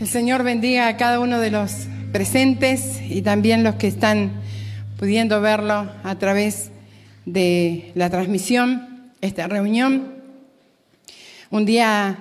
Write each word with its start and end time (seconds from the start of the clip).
El 0.00 0.08
Señor 0.08 0.44
bendiga 0.44 0.88
a 0.88 0.96
cada 0.96 1.20
uno 1.20 1.40
de 1.40 1.50
los 1.50 1.72
presentes 2.10 3.02
y 3.10 3.20
también 3.20 3.62
los 3.62 3.74
que 3.74 3.86
están 3.86 4.32
pudiendo 4.98 5.42
verlo 5.42 5.90
a 6.02 6.14
través 6.18 6.70
de 7.26 7.92
la 7.94 8.08
transmisión, 8.08 9.12
esta 9.20 9.46
reunión. 9.46 10.14
Un 11.50 11.66
día 11.66 12.16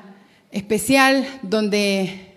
especial 0.51 1.25
donde 1.41 2.35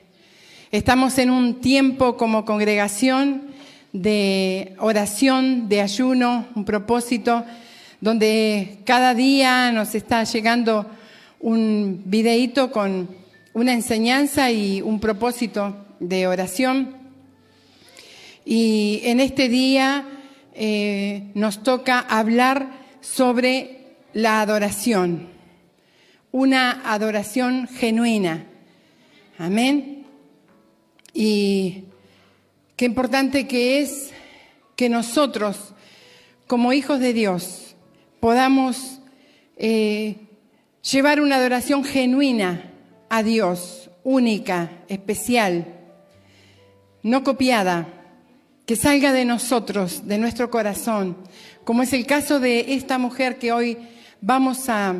estamos 0.71 1.19
en 1.19 1.31
un 1.31 1.61
tiempo 1.61 2.17
como 2.17 2.45
congregación 2.45 3.49
de 3.93 4.77
oración, 4.79 5.69
de 5.69 5.81
ayuno, 5.81 6.47
un 6.55 6.65
propósito, 6.65 7.45
donde 8.01 8.79
cada 8.85 9.13
día 9.13 9.73
nos 9.73 9.97
está 9.97 10.23
llegando 10.23 10.87
un 11.41 12.01
videíto 12.05 12.71
con 12.71 13.22
una 13.55 13.73
enseñanza 13.73 14.51
y 14.51 14.81
un 14.81 15.01
propósito 15.01 15.77
de 16.01 16.27
oración. 16.27 16.97
Y 18.45 19.01
en 19.05 19.21
este 19.21 19.49
día 19.49 20.07
eh, 20.55 21.31
nos 21.35 21.63
toca 21.63 22.01
hablar 22.01 22.69
sobre 23.01 23.97
la 24.15 24.41
adoración, 24.41 25.29
una 26.31 26.83
adoración 26.93 27.69
genuina. 27.69 28.47
Amén. 29.39 30.07
Y 31.15 31.85
qué 32.77 32.87
importante 32.87 33.47
que 33.47 33.81
es 33.81 34.13
que 34.77 34.89
nosotros, 34.89 35.75
como 36.47 36.73
hijos 36.73 37.01
de 37.01 37.13
Dios, 37.13 37.77
podamos 38.19 38.99
eh, 39.57 40.17
llevar 40.83 41.21
una 41.21 41.37
adoración 41.37 41.85
genuina 41.85 42.72
a 43.13 43.23
Dios, 43.23 43.91
única, 44.05 44.71
especial, 44.89 45.67
no 47.03 47.23
copiada, 47.23 47.87
que 48.65 48.75
salga 48.75 49.13
de 49.13 49.27
nosotros, 49.27 50.09
de 50.09 50.17
nuestro 50.17 50.51
corazón, 50.51 51.19
como 51.63 51.83
es 51.83 51.93
el 51.93 52.07
caso 52.07 52.41
de 52.41 52.73
esta 52.73 52.97
mujer 52.97 53.39
que 53.39 53.53
hoy 53.53 53.77
vamos 54.23 54.71
a, 54.71 54.95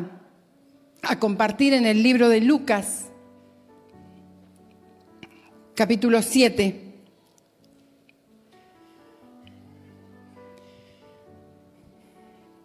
a 1.01 1.17
compartir 1.17 1.73
en 1.73 1.87
el 1.87 2.03
libro 2.03 2.29
de 2.29 2.41
Lucas, 2.41 3.05
capítulo 5.73 6.21
7. 6.21 6.93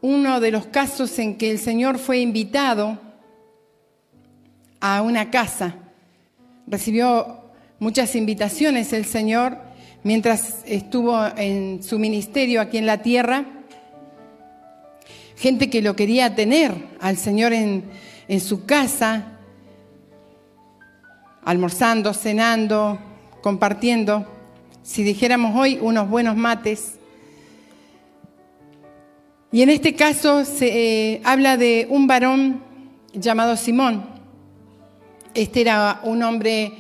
Uno 0.03 0.41
de 0.41 0.51
los 0.51 0.67
casos 0.67 1.19
en 1.19 1.39
que 1.39 1.51
el 1.51 1.59
Señor 1.59 1.97
fue 1.97 2.19
invitado 2.19 3.08
a 4.81 5.03
una 5.03 5.31
casa. 5.31 5.75
Recibió 6.67 7.45
muchas 7.79 8.15
invitaciones 8.15 8.93
el 8.93 9.05
Señor 9.05 9.59
mientras 10.03 10.63
estuvo 10.67 11.19
en 11.37 11.83
su 11.83 11.99
ministerio 11.99 12.61
aquí 12.61 12.79
en 12.79 12.87
la 12.87 12.99
tierra. 12.99 13.45
Gente 15.37 15.71
que 15.71 15.83
lo 15.83 15.95
quería 15.95 16.35
tener 16.35 16.75
al 17.01 17.17
Señor 17.17 17.53
en, 17.53 17.85
en 18.27 18.41
su 18.41 18.67
casa, 18.67 19.39
almorzando, 21.45 22.13
cenando, 22.13 22.99
compartiendo. 23.41 24.27
Si 24.83 25.03
dijéramos 25.03 25.55
hoy, 25.57 25.79
unos 25.81 26.09
buenos 26.09 26.37
mates. 26.37 26.99
Y 29.51 29.63
en 29.63 29.71
este 29.71 29.95
caso 29.95 30.45
se 30.45 31.13
eh, 31.13 31.21
habla 31.25 31.57
de 31.57 31.87
un 31.89 32.07
varón 32.07 32.63
llamado 33.15 33.57
Simón. 33.57 34.18
Este 35.35 35.61
era 35.61 36.01
un 36.05 36.23
hombre 36.23 36.73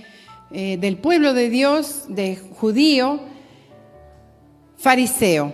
eh, 0.50 0.78
del 0.78 0.96
pueblo 0.96 1.34
de 1.34 1.50
Dios, 1.50 2.04
de 2.08 2.36
judío, 2.36 3.20
fariseo. 4.76 5.52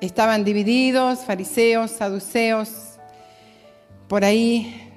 Estaban 0.00 0.44
divididos, 0.44 1.20
fariseos, 1.20 1.90
saduceos. 1.90 2.70
Por 4.08 4.24
ahí 4.24 4.88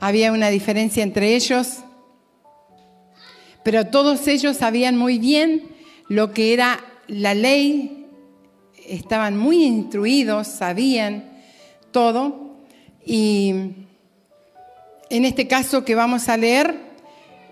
había 0.00 0.32
una 0.32 0.50
diferencia 0.50 1.02
entre 1.02 1.34
ellos, 1.34 1.78
pero 3.62 3.86
todos 3.86 4.28
ellos 4.28 4.58
sabían 4.58 4.96
muy 4.96 5.18
bien 5.18 5.68
lo 6.08 6.32
que 6.32 6.52
era 6.52 6.78
la 7.08 7.34
ley, 7.34 8.06
estaban 8.86 9.36
muy 9.36 9.64
instruidos, 9.64 10.46
sabían 10.46 11.32
todo 11.90 12.58
y 13.04 13.85
en 15.10 15.24
este 15.24 15.46
caso 15.46 15.84
que 15.84 15.94
vamos 15.94 16.28
a 16.28 16.36
leer, 16.36 16.74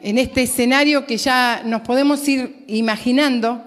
en 0.03 0.19
este 0.19 0.43
escenario 0.43 1.07
que 1.07 1.17
ya 1.17 1.63
nos 1.65 1.83
podemos 1.83 2.27
ir 2.29 2.65
imaginando, 2.67 3.63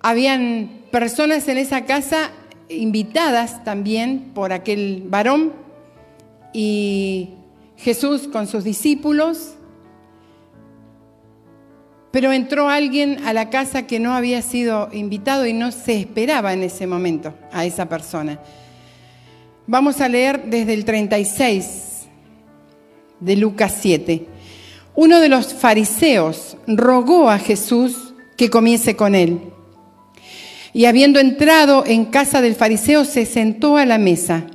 habían 0.00 0.70
personas 0.90 1.46
en 1.48 1.58
esa 1.58 1.84
casa 1.84 2.30
invitadas 2.68 3.62
también 3.64 4.30
por 4.34 4.52
aquel 4.52 5.04
varón 5.06 5.52
y 6.52 7.30
Jesús 7.76 8.28
con 8.28 8.46
sus 8.46 8.64
discípulos, 8.64 9.54
pero 12.10 12.32
entró 12.32 12.68
alguien 12.68 13.24
a 13.24 13.32
la 13.32 13.50
casa 13.50 13.86
que 13.86 13.98
no 13.98 14.14
había 14.14 14.42
sido 14.42 14.88
invitado 14.92 15.46
y 15.46 15.52
no 15.52 15.72
se 15.72 15.98
esperaba 15.98 16.52
en 16.52 16.62
ese 16.62 16.86
momento 16.86 17.34
a 17.52 17.64
esa 17.64 17.88
persona. 17.88 18.38
Vamos 19.66 20.00
a 20.00 20.08
leer 20.08 20.46
desde 20.46 20.74
el 20.74 20.84
36 20.84 22.08
de 23.20 23.36
Lucas 23.36 23.76
7. 23.80 24.26
Uno 24.96 25.20
de 25.20 25.28
los 25.28 25.54
fariseos 25.54 26.56
rogó 26.66 27.30
a 27.30 27.38
Jesús 27.38 28.12
que 28.36 28.50
comiese 28.50 28.96
con 28.96 29.14
él. 29.14 29.38
Y 30.72 30.86
habiendo 30.86 31.20
entrado 31.20 31.84
en 31.86 32.06
casa 32.06 32.42
del 32.42 32.56
fariseo, 32.56 33.04
se 33.04 33.24
sentó 33.24 33.76
a 33.76 33.86
la 33.86 33.98
mesa. 33.98 34.46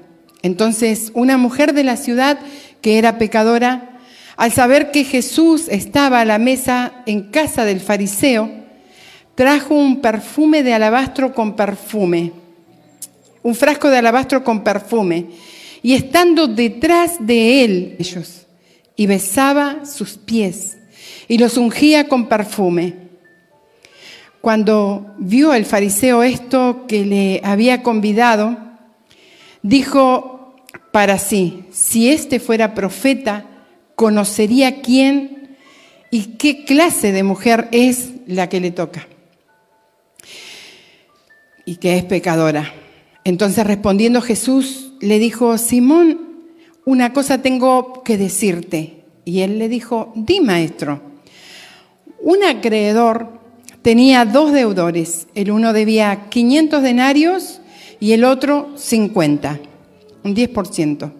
Entonces 0.41 1.13
una 1.13 1.37
mujer 1.37 1.73
de 1.73 1.85
la 1.85 1.95
ciudad, 1.95 2.37
que 2.81 2.97
era 2.97 3.17
pecadora, 3.17 3.99
al 4.35 4.51
saber 4.51 4.91
que 4.91 5.05
Jesús 5.05 5.69
estaba 5.69 6.19
a 6.19 6.25
la 6.25 6.37
mesa 6.37 7.03
en 7.05 7.31
casa 7.31 7.63
del 7.63 7.79
fariseo, 7.79 8.51
trajo 9.35 9.73
un 9.73 10.01
perfume 10.01 10.63
de 10.63 10.73
alabastro 10.73 11.33
con 11.33 11.55
perfume 11.55 12.33
un 13.47 13.55
frasco 13.55 13.89
de 13.89 13.97
alabastro 13.97 14.43
con 14.43 14.61
perfume, 14.61 15.27
y 15.81 15.93
estando 15.93 16.47
detrás 16.47 17.15
de 17.25 17.63
él 17.63 17.95
ellos, 17.97 18.45
y 18.97 19.07
besaba 19.07 19.85
sus 19.85 20.17
pies, 20.17 20.77
y 21.29 21.37
los 21.37 21.55
ungía 21.55 22.09
con 22.09 22.27
perfume. 22.27 22.95
Cuando 24.41 25.15
vio 25.17 25.53
el 25.53 25.63
fariseo 25.63 26.23
esto 26.23 26.83
que 26.89 27.05
le 27.05 27.39
había 27.41 27.83
convidado, 27.83 28.57
dijo 29.61 30.57
para 30.91 31.17
sí, 31.17 31.63
si 31.71 32.09
éste 32.09 32.41
fuera 32.41 32.73
profeta, 32.73 33.45
conocería 33.95 34.81
quién 34.81 35.55
y 36.11 36.35
qué 36.35 36.65
clase 36.65 37.13
de 37.13 37.23
mujer 37.23 37.69
es 37.71 38.09
la 38.27 38.49
que 38.49 38.59
le 38.59 38.71
toca 38.71 39.07
y 41.63 41.77
que 41.77 41.95
es 41.95 42.03
pecadora. 42.03 42.73
Entonces 43.27 43.67
respondiendo 43.67 44.21
Jesús 44.21 44.93
le 45.01 45.19
dijo, 45.19 45.57
Simón, 45.57 46.17
una 46.85 47.11
cosa 47.11 47.41
tengo 47.41 48.01
que 48.01 48.17
decirte. 48.17 49.03
Y 49.25 49.41
él 49.41 49.59
le 49.59 49.67
dijo, 49.67 50.13
di 50.15 50.39
maestro. 50.39 51.01
Un 52.21 52.45
acreedor 52.45 53.27
tenía 53.81 54.23
dos 54.23 54.53
deudores. 54.53 55.27
El 55.35 55.51
uno 55.51 55.73
debía 55.73 56.29
500 56.29 56.81
denarios 56.81 57.59
y 57.99 58.13
el 58.13 58.23
otro 58.23 58.69
50, 58.77 59.59
un 60.23 60.33
10%. 60.33 61.11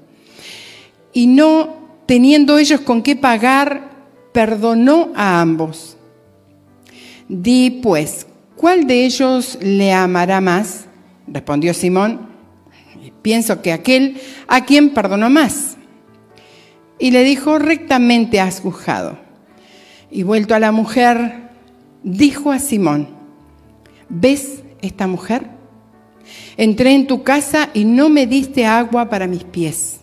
Y 1.11 1.27
no 1.27 1.75
teniendo 2.05 2.57
ellos 2.57 2.79
con 2.79 3.03
qué 3.03 3.17
pagar, 3.17 3.91
perdonó 4.31 5.11
a 5.13 5.41
ambos. 5.41 5.97
Di 7.27 7.81
pues, 7.83 8.27
¿cuál 8.55 8.87
de 8.87 9.03
ellos 9.03 9.57
le 9.61 9.91
amará 9.91 10.39
más? 10.39 10.86
Respondió 11.27 11.73
Simón, 11.73 12.29
pienso 13.21 13.61
que 13.61 13.73
aquel 13.73 14.21
a 14.47 14.65
quien 14.65 14.93
perdonó 14.93 15.29
más. 15.29 15.77
Y 16.99 17.11
le 17.11 17.23
dijo, 17.23 17.59
rectamente 17.59 18.39
has 18.39 18.61
juzgado. 18.61 19.19
Y 20.09 20.23
vuelto 20.23 20.55
a 20.55 20.59
la 20.59 20.71
mujer, 20.71 21.49
dijo 22.03 22.51
a 22.51 22.59
Simón, 22.59 23.09
¿ves 24.09 24.63
esta 24.81 25.05
mujer? 25.05 25.47
Entré 26.55 26.93
en 26.93 27.07
tu 27.07 27.23
casa 27.23 27.69
y 27.73 27.85
no 27.85 28.09
me 28.09 28.25
diste 28.25 28.65
agua 28.65 29.09
para 29.09 29.27
mis 29.27 29.43
pies. 29.43 29.99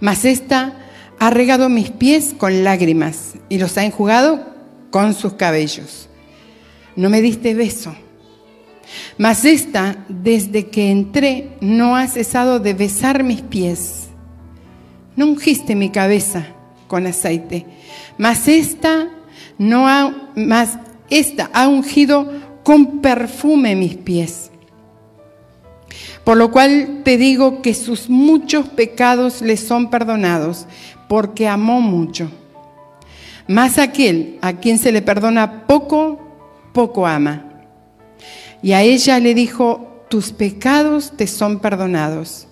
Mas 0.00 0.24
esta 0.24 0.78
ha 1.18 1.30
regado 1.30 1.68
mis 1.68 1.90
pies 1.90 2.34
con 2.36 2.64
lágrimas 2.64 3.34
y 3.48 3.58
los 3.58 3.78
ha 3.78 3.84
enjugado 3.84 4.46
con 4.90 5.14
sus 5.14 5.34
cabellos. 5.34 6.08
No 6.96 7.08
me 7.08 7.22
diste 7.22 7.54
beso 7.54 7.94
mas 9.18 9.44
esta, 9.44 10.04
desde 10.08 10.68
que 10.68 10.90
entré, 10.90 11.50
no 11.60 11.96
ha 11.96 12.06
cesado 12.06 12.60
de 12.60 12.72
besar 12.72 13.24
mis 13.24 13.42
pies. 13.42 14.08
no 15.16 15.26
ungiste 15.26 15.74
mi 15.74 15.90
cabeza 15.90 16.46
con 16.86 17.04
aceite, 17.04 17.66
mas 18.16 18.46
esta 18.46 19.08
no 19.58 19.88
ha, 19.88 20.30
mas 20.36 20.78
esta 21.10 21.50
ha 21.52 21.66
ungido 21.66 22.30
con 22.62 23.00
perfume 23.00 23.74
mis 23.74 23.96
pies. 23.96 24.52
Por 26.22 26.36
lo 26.36 26.52
cual 26.52 27.00
te 27.04 27.16
digo 27.16 27.62
que 27.62 27.74
sus 27.74 28.08
muchos 28.08 28.68
pecados 28.68 29.42
le 29.42 29.56
son 29.56 29.90
perdonados, 29.90 30.66
porque 31.08 31.48
amó 31.48 31.80
mucho. 31.80 32.30
Mas 33.48 33.78
aquel 33.78 34.38
a 34.40 34.52
quien 34.52 34.78
se 34.78 34.92
le 34.92 35.02
perdona 35.02 35.66
poco, 35.66 36.20
poco 36.72 37.06
ama. 37.06 37.47
Y 38.62 38.72
a 38.72 38.82
ella 38.82 39.18
le 39.20 39.34
dijo, 39.34 40.04
tus 40.08 40.32
pecados 40.32 41.12
te 41.16 41.26
son 41.26 41.60
perdonados. 41.60 42.46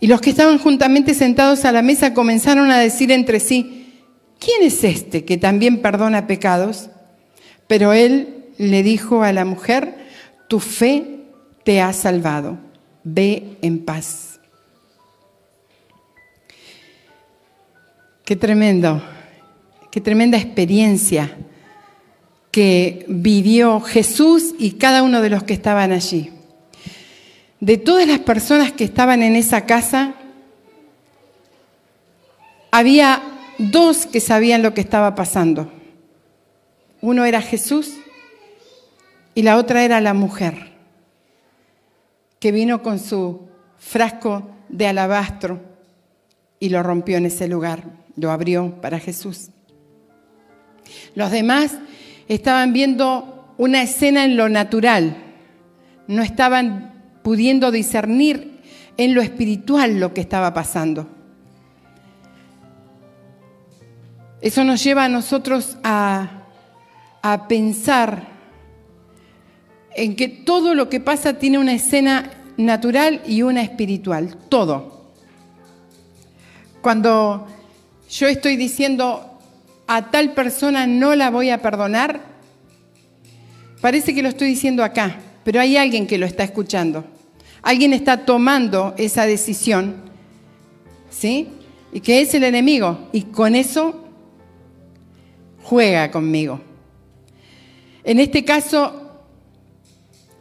Y 0.00 0.06
los 0.06 0.20
que 0.20 0.30
estaban 0.30 0.58
juntamente 0.58 1.14
sentados 1.14 1.64
a 1.64 1.72
la 1.72 1.82
mesa 1.82 2.14
comenzaron 2.14 2.70
a 2.70 2.78
decir 2.78 3.12
entre 3.12 3.38
sí, 3.38 3.98
¿quién 4.38 4.62
es 4.62 4.82
este 4.82 5.24
que 5.24 5.36
también 5.36 5.82
perdona 5.82 6.26
pecados? 6.26 6.88
Pero 7.66 7.92
él 7.92 8.46
le 8.56 8.82
dijo 8.82 9.22
a 9.22 9.32
la 9.32 9.44
mujer, 9.44 10.06
tu 10.48 10.58
fe 10.58 11.20
te 11.64 11.80
ha 11.80 11.92
salvado, 11.92 12.58
ve 13.04 13.58
en 13.60 13.84
paz. 13.84 14.40
Qué 18.24 18.36
tremendo, 18.36 19.02
qué 19.90 20.00
tremenda 20.00 20.38
experiencia 20.38 21.36
que 22.50 23.04
vivió 23.08 23.80
Jesús 23.80 24.54
y 24.58 24.72
cada 24.72 25.02
uno 25.02 25.20
de 25.20 25.30
los 25.30 25.44
que 25.44 25.54
estaban 25.54 25.92
allí. 25.92 26.30
De 27.60 27.76
todas 27.76 28.06
las 28.06 28.20
personas 28.20 28.72
que 28.72 28.84
estaban 28.84 29.22
en 29.22 29.36
esa 29.36 29.66
casa, 29.66 30.14
había 32.70 33.22
dos 33.58 34.06
que 34.06 34.20
sabían 34.20 34.62
lo 34.62 34.74
que 34.74 34.80
estaba 34.80 35.14
pasando. 35.14 35.70
Uno 37.00 37.24
era 37.24 37.42
Jesús 37.42 37.94
y 39.34 39.42
la 39.42 39.56
otra 39.56 39.84
era 39.84 40.00
la 40.00 40.14
mujer, 40.14 40.72
que 42.40 42.52
vino 42.52 42.82
con 42.82 42.98
su 42.98 43.48
frasco 43.78 44.50
de 44.68 44.86
alabastro 44.86 45.60
y 46.58 46.68
lo 46.70 46.82
rompió 46.82 47.16
en 47.16 47.26
ese 47.26 47.48
lugar, 47.48 47.84
lo 48.16 48.30
abrió 48.30 48.80
para 48.80 48.98
Jesús. 48.98 49.50
Los 51.14 51.30
demás 51.30 51.78
estaban 52.34 52.72
viendo 52.72 53.54
una 53.58 53.82
escena 53.82 54.24
en 54.24 54.36
lo 54.36 54.48
natural, 54.48 55.16
no 56.06 56.22
estaban 56.22 57.18
pudiendo 57.24 57.72
discernir 57.72 58.60
en 58.96 59.14
lo 59.14 59.20
espiritual 59.20 59.98
lo 59.98 60.14
que 60.14 60.20
estaba 60.20 60.54
pasando. 60.54 61.08
Eso 64.40 64.62
nos 64.62 64.82
lleva 64.82 65.06
a 65.06 65.08
nosotros 65.08 65.76
a, 65.82 66.44
a 67.20 67.48
pensar 67.48 68.28
en 69.96 70.14
que 70.14 70.28
todo 70.28 70.74
lo 70.74 70.88
que 70.88 71.00
pasa 71.00 71.34
tiene 71.34 71.58
una 71.58 71.72
escena 71.72 72.30
natural 72.56 73.22
y 73.26 73.42
una 73.42 73.62
espiritual, 73.62 74.36
todo. 74.48 75.10
Cuando 76.80 77.48
yo 78.08 78.28
estoy 78.28 78.56
diciendo 78.56 79.29
a 79.92 80.08
tal 80.08 80.34
persona 80.34 80.86
no 80.86 81.16
la 81.16 81.30
voy 81.30 81.50
a 81.50 81.60
perdonar, 81.60 82.20
parece 83.80 84.14
que 84.14 84.22
lo 84.22 84.28
estoy 84.28 84.46
diciendo 84.46 84.84
acá, 84.84 85.18
pero 85.42 85.60
hay 85.60 85.76
alguien 85.76 86.06
que 86.06 86.16
lo 86.16 86.26
está 86.26 86.44
escuchando. 86.44 87.04
Alguien 87.60 87.92
está 87.92 88.24
tomando 88.24 88.94
esa 88.98 89.26
decisión, 89.26 89.96
¿sí? 91.10 91.48
Y 91.92 91.98
que 91.98 92.20
es 92.20 92.32
el 92.34 92.44
enemigo. 92.44 93.08
Y 93.12 93.22
con 93.22 93.56
eso 93.56 94.04
juega 95.64 96.12
conmigo. 96.12 96.60
En 98.04 98.20
este 98.20 98.44
caso, 98.44 99.24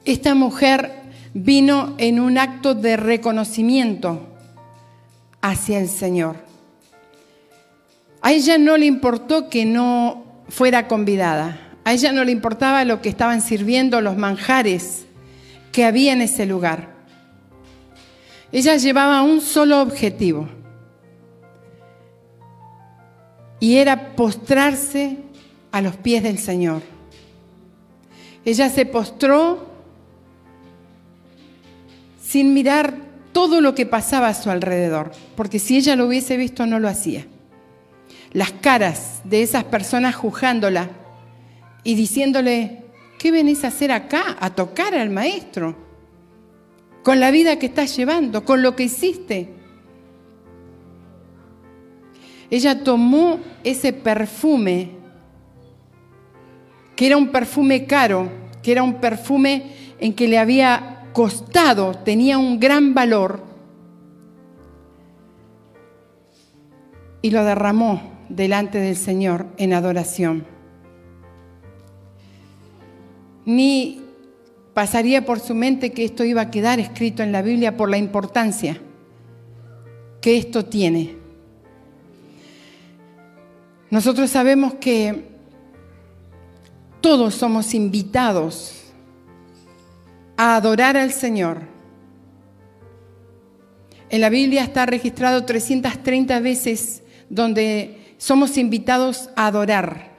esta 0.06 0.36
mujer 0.36 0.92
vino 1.34 1.96
en 1.98 2.20
un 2.20 2.38
acto 2.38 2.76
de 2.76 2.98
reconocimiento 2.98 4.28
hacia 5.42 5.80
el 5.80 5.90
Señor. 5.90 6.49
A 8.22 8.34
ella 8.34 8.58
no 8.58 8.78
le 8.78 8.86
importó 8.86 9.50
que 9.50 9.66
no 9.66 10.26
fuera 10.50 10.88
convidada. 10.88 11.60
A 11.86 11.94
ella 11.94 12.12
no 12.12 12.24
le 12.24 12.32
importaba 12.32 12.84
lo 12.84 13.02
que 13.02 13.10
estaban 13.10 13.42
sirviendo, 13.42 14.02
los 14.02 14.18
manjares 14.18 15.06
que 15.72 15.86
había 15.86 16.14
en 16.14 16.22
ese 16.22 16.46
lugar. 16.46 16.90
Ella 18.52 18.76
llevaba 18.76 19.22
un 19.22 19.42
solo 19.42 19.82
objetivo 19.82 20.50
y 23.60 23.78
era 23.78 24.16
postrarse 24.16 25.18
a 25.72 25.82
los 25.82 25.96
pies 25.96 26.24
del 26.24 26.40
Señor. 26.40 26.82
Ella 28.44 28.70
se 28.70 28.86
postró 28.86 29.70
sin 32.22 32.54
mirar 32.54 32.96
todo 33.32 33.62
lo 33.62 33.76
que 33.76 33.86
pasaba 33.86 34.28
a 34.30 34.34
su 34.34 34.50
alrededor, 34.50 35.12
porque 35.36 35.60
si 35.60 35.78
ella 35.78 35.96
lo 35.96 36.08
hubiese 36.08 36.38
visto 36.38 36.66
no 36.66 36.80
lo 36.80 36.88
hacía. 36.88 37.26
Las 38.32 38.52
caras 38.52 39.22
de 39.24 39.42
esas 39.42 39.64
personas 39.64 40.16
juzgándola 40.16 40.90
y 41.84 41.96
diciéndole, 41.96 42.84
¿qué 43.18 43.32
venís 43.32 43.64
a 43.64 43.70
hacer 43.70 43.92
acá? 43.92 44.38
A 44.40 44.52
tocar 44.52 44.94
al 44.94 45.10
maestro, 45.10 45.76
con 47.04 47.20
la 47.20 47.32
vida 47.32 47.58
que 47.58 47.66
estás 47.66 47.96
llevando, 47.96 48.46
con 48.46 48.62
lo 48.62 48.76
que 48.76 48.84
hiciste. 48.84 49.50
Ella 52.52 52.84
tomó 52.84 53.40
ese 53.64 53.94
perfume, 53.94 54.92
que 56.96 57.08
era 57.08 57.18
un 57.18 57.30
perfume 57.30 57.86
caro, 57.86 58.30
que 58.62 58.72
era 58.72 58.84
un 58.84 58.96
perfume 58.96 59.74
en 60.00 60.14
que 60.14 60.28
le 60.28 60.38
había 60.38 61.10
costado, 61.14 61.96
tenía 61.96 62.38
un 62.38 62.60
gran 62.60 62.94
valor, 62.94 63.44
y 67.22 67.32
lo 67.32 67.44
derramó 67.44 68.19
delante 68.30 68.78
del 68.78 68.96
Señor 68.96 69.48
en 69.58 69.74
adoración 69.74 70.46
ni 73.50 74.00
pasaría 74.76 75.26
por 75.26 75.40
su 75.40 75.56
mente 75.56 75.92
que 75.92 76.06
esto 76.06 76.24
iba 76.24 76.42
a 76.42 76.52
quedar 76.52 76.80
escrito 76.80 77.24
en 77.24 77.32
la 77.32 77.42
Biblia 77.42 77.76
por 77.76 77.90
la 77.90 77.98
importancia 77.98 78.80
que 80.22 80.38
esto 80.38 80.66
tiene. 80.66 81.16
Nosotros 83.90 84.30
sabemos 84.30 84.76
que 84.76 85.30
todos 87.02 87.34
somos 87.34 87.74
invitados 87.74 88.84
a 90.38 90.56
adorar 90.56 90.96
al 90.96 91.12
Señor. 91.12 91.62
En 94.12 94.22
la 94.22 94.30
Biblia 94.30 94.64
está 94.64 94.86
registrado 94.86 95.44
330 95.44 96.40
veces 96.40 97.02
donde 97.32 97.99
somos 98.20 98.58
invitados 98.58 99.30
a 99.36 99.48
adorar 99.48 100.12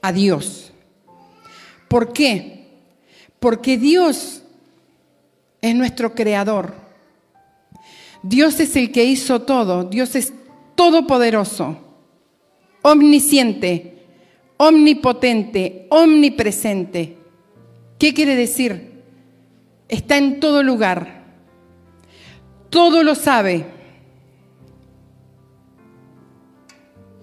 a 0.00 0.10
Dios. 0.10 0.72
¿Por 1.86 2.12
qué? 2.12 2.66
Porque 3.38 3.76
Dios 3.76 4.42
es 5.60 5.74
nuestro 5.76 6.14
creador. 6.14 6.74
Dios 8.22 8.58
es 8.58 8.74
el 8.74 8.90
que 8.90 9.04
hizo 9.04 9.42
todo. 9.42 9.84
Dios 9.84 10.16
es 10.16 10.32
todopoderoso, 10.74 11.76
omnisciente, 12.80 14.06
omnipotente, 14.56 15.86
omnipresente. 15.90 17.18
¿Qué 17.98 18.14
quiere 18.14 18.34
decir? 18.34 19.02
Está 19.88 20.16
en 20.16 20.40
todo 20.40 20.62
lugar. 20.62 21.22
Todo 22.70 23.02
lo 23.02 23.14
sabe. 23.14 23.73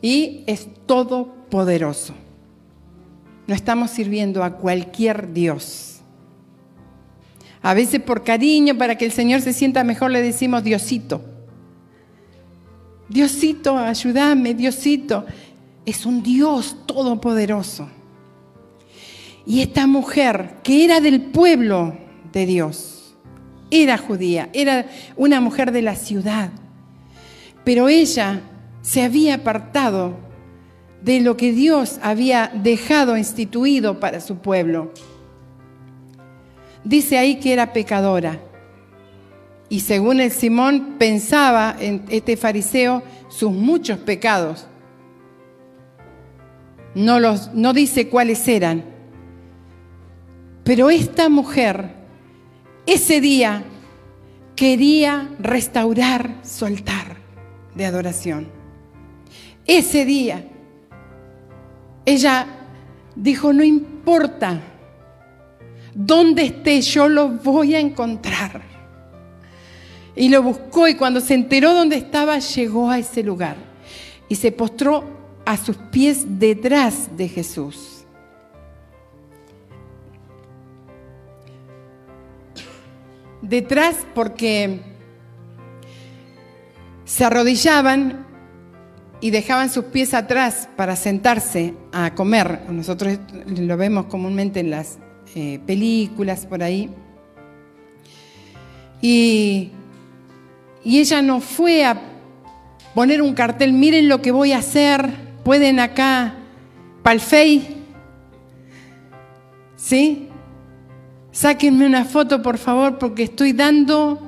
Y 0.01 0.43
es 0.48 0.67
todopoderoso. 0.86 2.13
No 3.48 3.55
estamos 3.55 3.91
sirviendo 3.91 4.43
a 4.43 4.58
cualquier 4.58 5.34
Dios. 5.34 6.00
A 7.62 7.74
veces 7.74 8.01
por 8.01 8.24
cariño, 8.24 8.77
para 8.77 8.98
que 8.98 9.05
el 9.05 9.12
Señor 9.12 9.41
se 9.41 9.53
sienta 9.53 9.84
mejor, 9.84 10.12
le 10.12 10.22
decimos 10.22 10.63
Diosito. 10.63 11.22
Diosito, 13.08 13.77
ayúdame, 13.77 14.53
Diosito. 14.53 15.25
Es 15.86 16.05
un 16.05 16.24
Dios 16.24 16.77
todopoderoso. 16.86 17.88
Y 19.46 19.62
esta 19.62 19.86
mujer, 19.88 20.55
que 20.63 20.86
era 20.86 21.01
del 21.01 21.22
pueblo 21.22 21.96
de 22.31 22.46
Dios, 22.46 23.15
era 23.70 23.98
judía, 23.98 24.50
era 24.53 24.86
una 25.15 25.41
mujer 25.41 25.72
de 25.72 25.81
la 25.81 25.96
ciudad, 25.96 26.51
pero 27.63 27.88
ella 27.88 28.41
se 28.82 29.04
había 29.04 29.36
apartado 29.36 30.16
de 31.02 31.20
lo 31.22 31.38
que 31.38 31.52
Dios 31.52 32.00
había 32.02 32.52
dejado 32.54 33.18
instituido 33.18 34.00
para 34.00 34.22
su 34.22 34.38
pueblo. 34.38 34.92
Dice 36.84 37.18
ahí 37.18 37.40
que 37.40 37.54
era 37.54 37.74
pecadora. 37.74 38.40
y 39.70 39.80
según 39.80 40.20
el 40.20 40.32
Simón 40.32 40.96
pensaba 41.00 41.74
en 41.80 42.04
este 42.10 42.36
fariseo 42.36 43.04
sus 43.30 43.54
muchos 43.54 44.00
pecados. 44.00 44.68
No, 46.94 47.22
los, 47.22 47.54
no 47.54 47.72
dice 47.72 48.10
cuáles 48.10 48.46
eran. 48.50 48.84
Pero 50.66 50.90
esta 50.90 51.30
mujer, 51.30 51.92
ese 52.86 53.22
día, 53.22 53.64
quería 54.58 55.30
restaurar 55.40 56.36
su 56.44 56.66
altar 56.66 57.16
de 57.74 57.86
adoración. 57.86 58.61
Ese 59.65 60.06
día, 60.06 60.46
ella 62.06 62.48
dijo, 63.15 63.53
no 63.53 63.63
importa 63.63 64.62
dónde 65.94 66.44
esté, 66.44 66.82
yo 66.82 67.08
lo 67.08 67.30
voy 67.30 67.75
a 67.75 67.80
encontrar. 67.80 68.62
Y 70.15 70.30
lo 70.30 70.44
buscó 70.44 70.88
y 70.88 70.96
cuando 70.96 71.22
se 71.22 71.34
enteró 71.34 71.74
dónde 71.74 71.96
estaba, 71.98 72.39
llegó 72.39 72.89
a 72.89 73.00
ese 73.00 73.24
lugar 73.24 73.56
y 74.27 74.36
se 74.36 74.51
postró 74.51 75.03
a 75.46 75.58
sus 75.58 75.77
pies 75.77 76.39
detrás 76.39 77.15
de 77.15 77.27
Jesús. 77.27 78.06
Detrás 83.41 84.06
porque 84.13 84.82
se 87.06 87.25
arrodillaban 87.25 88.31
y 89.22 89.30
dejaban 89.30 89.70
sus 89.70 89.86
pies 89.86 90.16
atrás 90.16 90.68
para 90.75 90.96
sentarse 90.96 91.75
a 91.94 92.16
comer. 92.16 92.62
Nosotros 92.70 93.20
lo 93.46 93.78
vemos 93.78 94.08
comúnmente 94.08 94.60
en 94.60 94.72
las 94.72 94.98
eh, 95.36 95.60
películas 95.66 96.48
por 96.48 96.63
ahí. 96.63 96.90
Y, 99.00 99.70
y 100.84 101.00
ella 101.00 101.22
no 101.22 101.40
fue 101.40 101.86
a 101.86 102.01
poner 102.96 103.22
un 103.22 103.34
cartel, 103.34 103.74
miren 103.74 104.10
lo 104.10 104.22
que 104.22 104.32
voy 104.32 104.54
a 104.54 104.58
hacer, 104.58 105.08
pueden 105.44 105.80
acá, 105.80 106.36
palfey, 107.04 107.78
¿sí? 109.75 110.28
Sáquenme 111.32 111.86
una 111.86 112.06
foto, 112.06 112.42
por 112.42 112.58
favor, 112.58 112.98
porque 112.98 113.24
estoy 113.24 113.54
dando 113.54 114.20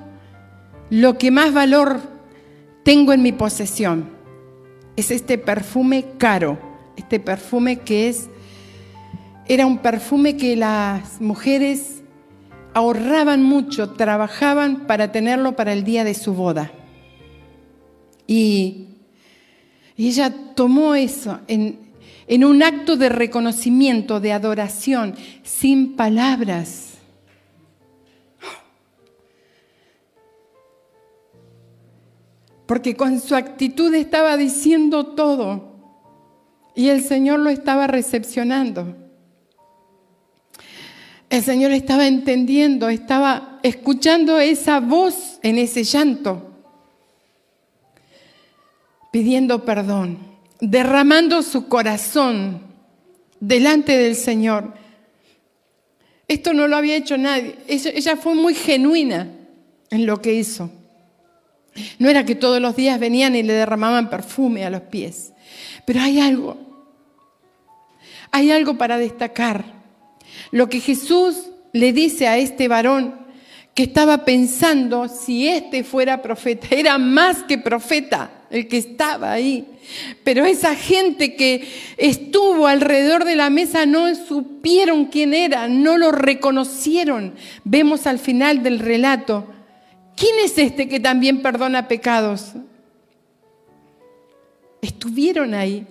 lo 0.89 1.17
que 1.17 1.31
más 1.31 1.53
valor 1.53 1.99
tengo 2.83 3.11
en 3.11 3.21
mi 3.21 3.31
posesión 3.31 4.22
es 4.95 5.11
este 5.11 5.37
perfume 5.37 6.05
caro, 6.17 6.59
este 6.95 7.19
perfume 7.19 7.79
que 7.79 8.09
es, 8.09 8.29
era 9.47 9.65
un 9.65 9.79
perfume 9.79 10.37
que 10.37 10.55
las 10.55 11.19
mujeres 11.19 12.01
ahorraban 12.73 13.43
mucho, 13.43 13.91
trabajaban 13.91 14.87
para 14.87 15.11
tenerlo 15.11 15.55
para 15.55 15.73
el 15.73 15.83
día 15.83 16.03
de 16.03 16.13
su 16.13 16.33
boda. 16.33 16.71
Y, 18.27 18.87
ella 19.95 20.33
tomó 20.55 20.95
eso 20.95 21.39
en, 21.47 21.77
en 22.27 22.43
un 22.43 22.63
acto 22.63 22.97
de 22.97 23.09
reconocimiento, 23.09 24.19
de 24.19 24.33
adoración, 24.33 25.15
sin 25.43 25.95
palabras 25.95 26.92
porque 32.65 32.95
con 32.95 33.19
su 33.19 33.35
actitud 33.35 33.93
estaba 33.93 34.37
diciendo 34.37 35.07
todo 35.07 35.73
y 36.75 36.89
el 36.89 37.03
Señor 37.03 37.39
lo 37.39 37.49
estaba 37.49 37.87
recepcionando. 37.87 38.95
El 41.29 41.43
Señor 41.43 41.71
estaba 41.71 42.07
entendiendo, 42.07 42.89
estaba 42.89 43.59
escuchando 43.63 44.39
esa 44.39 44.79
voz 44.79 45.39
en 45.41 45.57
ese 45.57 45.83
llanto, 45.83 46.51
pidiendo 49.11 49.65
perdón, 49.65 50.19
derramando 50.61 51.41
su 51.41 51.67
corazón 51.67 52.61
delante 53.39 53.97
del 53.97 54.15
Señor. 54.15 54.73
Esto 56.27 56.53
no 56.53 56.67
lo 56.67 56.77
había 56.77 56.95
hecho 56.95 57.17
nadie. 57.17 57.57
Ella, 57.67 58.15
fue 58.15 58.35
muy 58.35 58.53
genuina 58.53 59.27
en 59.89 60.05
lo 60.05 60.21
que 60.21 60.33
hizo. 60.33 60.69
No 61.99 62.09
era 62.09 62.25
que 62.25 62.35
todos 62.35 62.61
los 62.61 62.75
días 62.75 62.99
venían 62.99 63.35
y 63.35 63.43
le 63.43 63.53
derramaban 63.53 64.09
perfume 64.09 64.65
a 64.65 64.69
los 64.69 64.81
pies. 64.81 65.33
Pero 65.85 66.01
hay 66.01 66.19
algo. 66.19 66.57
Hay 68.31 68.51
algo 68.51 68.77
para 68.77 68.97
destacar. 68.97 69.63
Lo 70.51 70.69
que 70.69 70.79
Jesús 70.79 71.49
le 71.71 71.93
dice 71.93 72.27
a 72.27 72.37
este 72.37 72.67
varón 72.67 73.23
que 73.73 73.83
estaba 73.83 74.23
pensando 74.23 75.07
si 75.07 75.47
este 75.47 75.83
fuera 75.83 76.21
profeta, 76.21 76.67
era 76.71 76.97
más 76.97 77.43
que 77.43 77.57
profeta 77.57 78.31
el 78.51 78.67
que 78.67 78.77
estaba 78.77 79.31
ahí. 79.31 79.65
Pero 80.23 80.45
esa 80.45 80.75
gente 80.75 81.35
que 81.35 81.67
estuvo 81.97 82.67
alrededor 82.67 83.25
de 83.25 83.35
la 83.35 83.49
mesa 83.49 83.85
no 83.87 84.13
supieron 84.13 85.05
quién 85.05 85.33
era, 85.33 85.67
no 85.67 85.97
lo 85.97 86.11
reconocieron. 86.11 87.33
Vemos 87.63 88.05
al 88.05 88.19
final 88.19 88.61
del 88.61 88.79
relato 88.79 89.47
¿quién 90.15 90.35
es 90.43 90.57
este 90.57 90.87
que 90.87 90.99
también 90.99 91.41
perdona 91.41 91.87
pecados? 91.87 92.53
Estuvieron 94.81 95.53
ahí, 95.53 95.87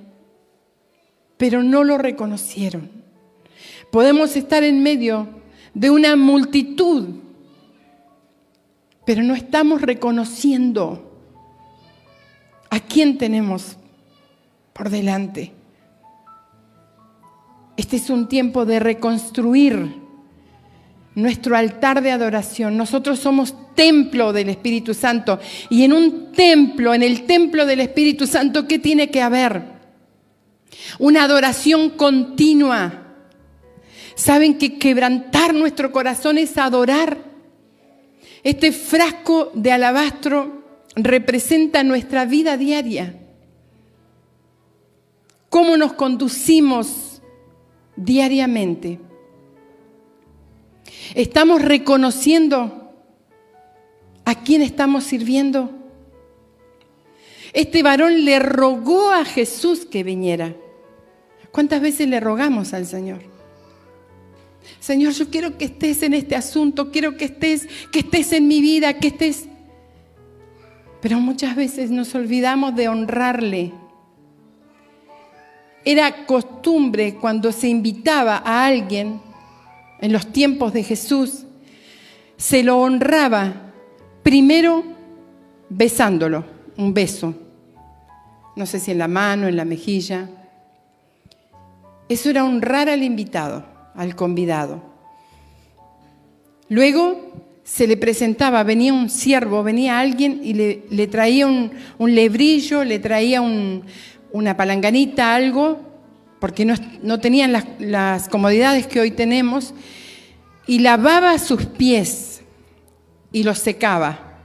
pero 1.37 1.63
no 1.63 1.85
lo 1.85 1.99
reconocieron. 1.99 2.91
Podemos 3.91 4.37
estar 4.37 4.63
en 4.63 4.83
medio 4.83 5.29
de 5.75 5.91
una 5.91 6.17
multitud, 6.17 7.09
pero 9.05 9.23
no 9.23 9.35
estamos 9.35 9.83
reconociendo 9.83 11.11
a 12.71 12.81
quién 12.81 13.19
tenemos 13.19 13.77
por 14.73 14.91
delante. 14.91 15.53
Este 17.77 17.97
es 17.97 18.11
un 18.11 18.29
tiempo 18.29 18.65
de 18.65 18.81
reconstruir 18.81 20.02
nuestro 21.15 21.57
altar 21.57 22.03
de 22.03 22.11
adoración. 22.11 22.77
Nosotros 22.77 23.19
somos 23.19 23.55
templo 23.75 24.33
del 24.33 24.49
Espíritu 24.49 24.95
Santo. 24.95 25.39
Y 25.71 25.85
en 25.85 25.93
un 25.93 26.33
templo, 26.33 26.95
en 26.95 27.03
el 27.03 27.25
templo 27.25 27.67
del 27.67 27.81
Espíritu 27.81 28.27
Santo, 28.27 28.67
¿qué 28.67 28.79
tiene 28.79 29.11
que 29.11 29.23
haber? 29.23 29.63
Una 30.99 31.25
adoración 31.25 31.91
continua. 31.91 32.99
Saben 34.15 34.59
que 34.59 34.79
quebrantar 34.79 35.55
nuestro 35.55 35.93
corazón 35.93 36.39
es 36.39 36.57
adorar. 36.59 37.19
Este 38.43 38.73
frasco 38.73 39.51
de 39.55 39.73
alabastro 39.73 40.63
representa 40.95 41.83
nuestra 41.83 42.25
vida 42.25 42.57
diaria. 42.57 43.19
Cómo 45.49 45.77
nos 45.77 45.93
conducimos 45.93 47.23
diariamente. 47.97 48.99
¿Estamos 51.15 51.63
reconociendo 51.63 52.93
a 54.25 54.43
quién 54.43 54.63
estamos 54.63 55.05
sirviendo? 55.05 55.71
Este 57.53 57.83
varón 57.83 58.25
le 58.25 58.39
rogó 58.39 59.11
a 59.13 59.25
Jesús 59.25 59.85
que 59.85 60.03
viniera. 60.03 60.55
¿Cuántas 61.51 61.83
veces 61.83 62.09
le 62.09 62.19
rogamos 62.19 62.73
al 62.73 62.87
Señor? 62.87 63.21
Señor, 64.81 65.13
yo 65.13 65.29
quiero 65.29 65.59
que 65.59 65.67
estés 65.67 66.03
en 66.03 66.15
este 66.15 66.35
asunto, 66.35 66.91
quiero 66.91 67.17
que 67.17 67.27
estés, 67.27 67.69
que 67.91 68.01
estés 68.01 68.33
en 68.33 68.49
mi 68.49 68.61
vida, 68.61 68.95
que 68.95 69.09
estés. 69.09 69.47
Pero 71.01 71.19
muchas 71.19 71.55
veces 71.57 71.91
nos 71.91 72.15
olvidamos 72.15 72.75
de 72.75 72.89
honrarle. 72.89 73.73
Era 75.85 76.27
costumbre 76.27 77.17
cuando 77.17 77.53
se 77.53 77.69
invitaba 77.69 78.41
a 78.45 78.65
alguien 78.67 79.21
en 80.03 80.13
los 80.13 80.27
tiempos 80.33 80.73
de 80.73 80.83
Jesús, 80.83 81.45
se 82.37 82.65
lo 82.65 82.79
honraba 82.79 83.73
primero 84.25 84.83
besándolo, 85.69 86.45
un 86.77 86.93
beso. 86.93 87.35
No 88.57 88.67
sé 88.67 88.81
si 88.81 88.91
en 88.91 88.99
la 88.99 89.07
mano, 89.07 89.47
en 89.47 89.57
la 89.57 89.65
mejilla. 89.65 90.29
Eso 92.09 92.31
era 92.31 92.45
honrar 92.45 92.89
al 92.89 93.05
invitado, 93.05 93.65
al 93.95 94.17
convidado. 94.17 94.83
Luego 96.69 97.33
se 97.63 97.87
le 97.87 97.97
presentaba, 97.97 98.65
venía 98.65 98.93
un 98.93 99.09
siervo, 99.09 99.63
venía 99.63 100.01
alguien 100.01 100.41
y 100.43 100.55
le, 100.55 101.07
traía 101.07 101.47
un, 101.47 101.71
lebrillo, 102.01 102.83
le 102.83 102.99
traía 102.99 103.41
una 103.41 104.57
palanganita, 104.57 105.33
algo, 105.33 105.92
porque 106.43 106.65
no, 106.65 107.21
tenían 107.21 107.53
las, 107.53 107.67
las 107.79 108.29
comodidades 108.29 108.89
que 108.89 108.99
hoy 108.99 109.13
tenemos, 109.13 109.75
y 110.67 110.81
lavaba 110.81 111.39
sus 111.39 111.67
pies 111.67 112.43
y 113.31 113.45
los 113.45 113.61
secaba. 113.61 114.41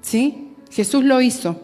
¿Sí? 0.00 0.54
Jesús 0.70 1.04
lo 1.04 1.20
hizo. 1.20 1.60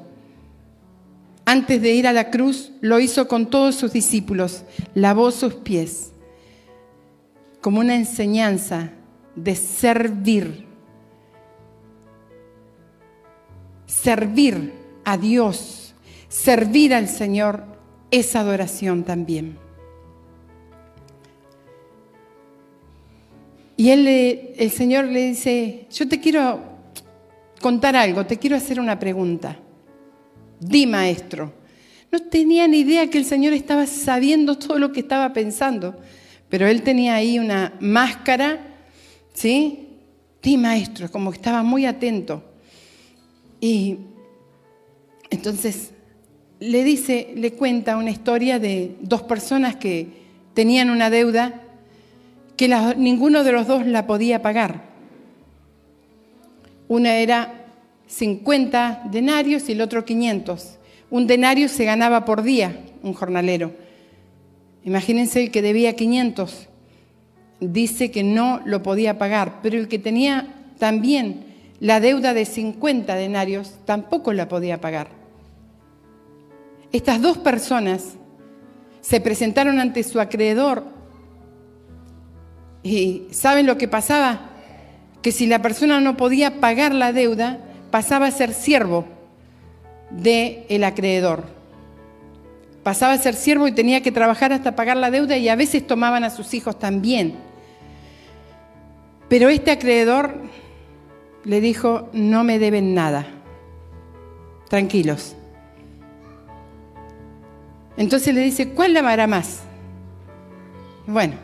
Antes 1.47 1.81
de 1.81 1.95
ir 1.95 2.07
a 2.07 2.13
la 2.13 2.29
cruz, 2.29 2.73
lo 2.83 3.01
hizo 3.01 3.27
con 3.27 3.49
todos 3.49 3.75
sus 3.75 3.95
discípulos. 3.95 4.65
Lavó 4.95 5.31
sus 5.31 5.55
pies 5.55 6.13
como 7.63 7.81
una 7.81 7.95
enseñanza 7.95 8.91
de 9.35 9.57
servir, 9.57 10.67
servir 13.87 14.75
a 15.07 15.17
Dios, 15.17 15.95
servir 16.29 16.93
al 16.93 17.09
Señor, 17.09 17.80
es 18.11 18.35
adoración 18.37 19.05
también. 19.05 19.59
Y 23.77 23.89
el 23.89 24.71
Señor 24.71 25.07
le 25.07 25.29
dice, 25.29 25.87
yo 25.91 26.07
te 26.07 26.21
quiero 26.21 26.61
contar 27.63 27.97
algo, 27.97 28.27
te 28.27 28.39
quiero 28.39 28.57
hacer 28.57 28.79
una 28.79 28.99
pregunta. 28.99 29.57
Di, 30.59 30.87
maestro. 30.87 31.53
No 32.13 32.19
tenía 32.19 32.69
ni 32.69 32.81
idea 32.81 33.09
que 33.09 33.17
el 33.17 33.25
Señor 33.25 33.55
estaba 33.55 33.87
sabiendo 33.87 34.59
todo 34.59 34.79
lo 34.79 34.93
que 34.93 35.01
estaba 35.01 35.33
pensando, 35.33 35.97
pero 36.51 36.67
él 36.67 36.83
tenía 36.83 37.15
ahí 37.15 37.39
una 37.39 37.73
máscara, 37.81 38.59
¿sí? 39.33 39.89
Di, 40.43 40.59
maestro, 40.59 41.11
como 41.11 41.31
que 41.31 41.39
estaba 41.39 41.63
muy 41.63 41.87
atento. 41.87 42.45
Y 43.61 43.97
entonces 45.31 45.93
le 46.61 46.85
dice, 46.85 47.33
le 47.35 47.55
cuenta 47.55 47.97
una 47.97 48.11
historia 48.11 48.59
de 48.59 48.97
dos 49.01 49.23
personas 49.23 49.77
que 49.77 50.09
tenían 50.55 50.91
una 50.91 51.09
deuda 51.09 51.63
que 52.57 52.69
ninguno 52.99 53.43
de 53.43 53.53
los 53.53 53.67
dos 53.67 53.87
la 53.87 54.07
podía 54.07 54.43
pagar. 54.43 54.83
Una 56.89 57.17
era 57.17 57.65
50 58.07 59.05
denarios 59.11 59.69
y 59.69 59.73
el 59.73 59.81
otro 59.81 60.05
500. 60.05 60.79
Un 61.11 61.27
denario 61.27 61.69
se 61.69 61.87
ganaba 61.87 62.27
por 62.27 62.43
día, 62.43 62.79
un 63.03 63.15
jornalero. 63.15 63.73
Imagínense 64.85 65.45
el 65.45 65.51
que 65.51 65.63
debía 65.63 65.97
500. 65.97 66.69
Dice 67.61 68.11
que 68.11 68.23
no 68.23 68.61
lo 68.67 68.83
podía 68.83 69.17
pagar, 69.17 69.61
pero 69.63 69.79
el 69.79 69.89
que 69.89 69.99
tenía 69.99 70.55
también 70.79 71.45
la 71.81 72.01
deuda 72.01 72.35
de 72.35 72.45
50 72.45 73.15
denarios 73.15 73.77
tampoco 73.87 74.35
la 74.35 74.49
podía 74.49 74.83
pagar. 74.83 75.20
Estas 76.93 77.23
dos 77.23 77.39
personas 77.39 78.15
se 79.01 79.21
presentaron 79.21 79.79
ante 79.79 80.03
su 80.03 80.21
acreedor 80.21 80.85
y 82.83 83.27
¿saben 83.31 83.67
lo 83.67 83.77
que 83.77 83.89
pasaba? 83.89 84.51
Que 85.23 85.33
si 85.33 85.47
la 85.47 85.61
persona 85.61 86.01
no 86.01 86.17
podía 86.17 86.61
pagar 86.61 86.95
la 86.95 87.13
deuda, 87.13 87.59
pasaba 87.91 88.27
a 88.27 88.31
ser 88.31 88.55
siervo 88.55 89.05
del 90.11 90.65
el 90.69 90.85
acreedor. 90.85 91.45
Pasaba 92.83 93.13
a 93.13 93.19
ser 93.19 93.35
siervo 93.35 93.69
y 93.69 93.73
tenía 93.73 94.03
que 94.03 94.13
trabajar 94.13 94.53
hasta 94.53 94.75
pagar 94.75 94.97
la 94.97 95.11
deuda 95.11 95.37
y 95.37 95.49
a 95.49 95.57
veces 95.57 95.87
tomaban 95.87 96.25
a 96.25 96.31
sus 96.31 96.55
hijos 96.55 96.79
también. 96.79 97.35
Pero 99.29 99.49
este 99.49 99.71
acreedor 99.71 100.41
le 101.45 101.61
dijo, 101.61 102.09
no 102.13 102.43
me 102.43 102.59
deben 102.59 102.95
nada, 102.95 103.27
tranquilos. 104.69 105.37
Entonces 107.97 108.35
le 108.35 108.41
dice, 108.41 108.71
¿cuál 108.71 108.95
lavará 108.95 109.27
más? 109.27 109.61
Bueno, 111.07 111.35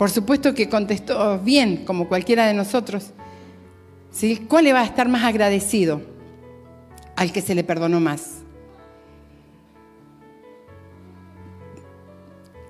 por 0.00 0.10
supuesto 0.10 0.54
que 0.54 0.68
contestó 0.68 1.38
bien, 1.38 1.84
como 1.84 2.08
cualquiera 2.08 2.46
de 2.46 2.54
nosotros. 2.54 3.12
¿Sí? 4.10 4.46
¿Cuál 4.48 4.64
le 4.64 4.72
va 4.72 4.80
a 4.80 4.84
estar 4.84 5.08
más 5.08 5.24
agradecido? 5.24 6.00
Al 7.16 7.32
que 7.32 7.42
se 7.42 7.54
le 7.54 7.64
perdonó 7.64 8.00
más. 8.00 8.38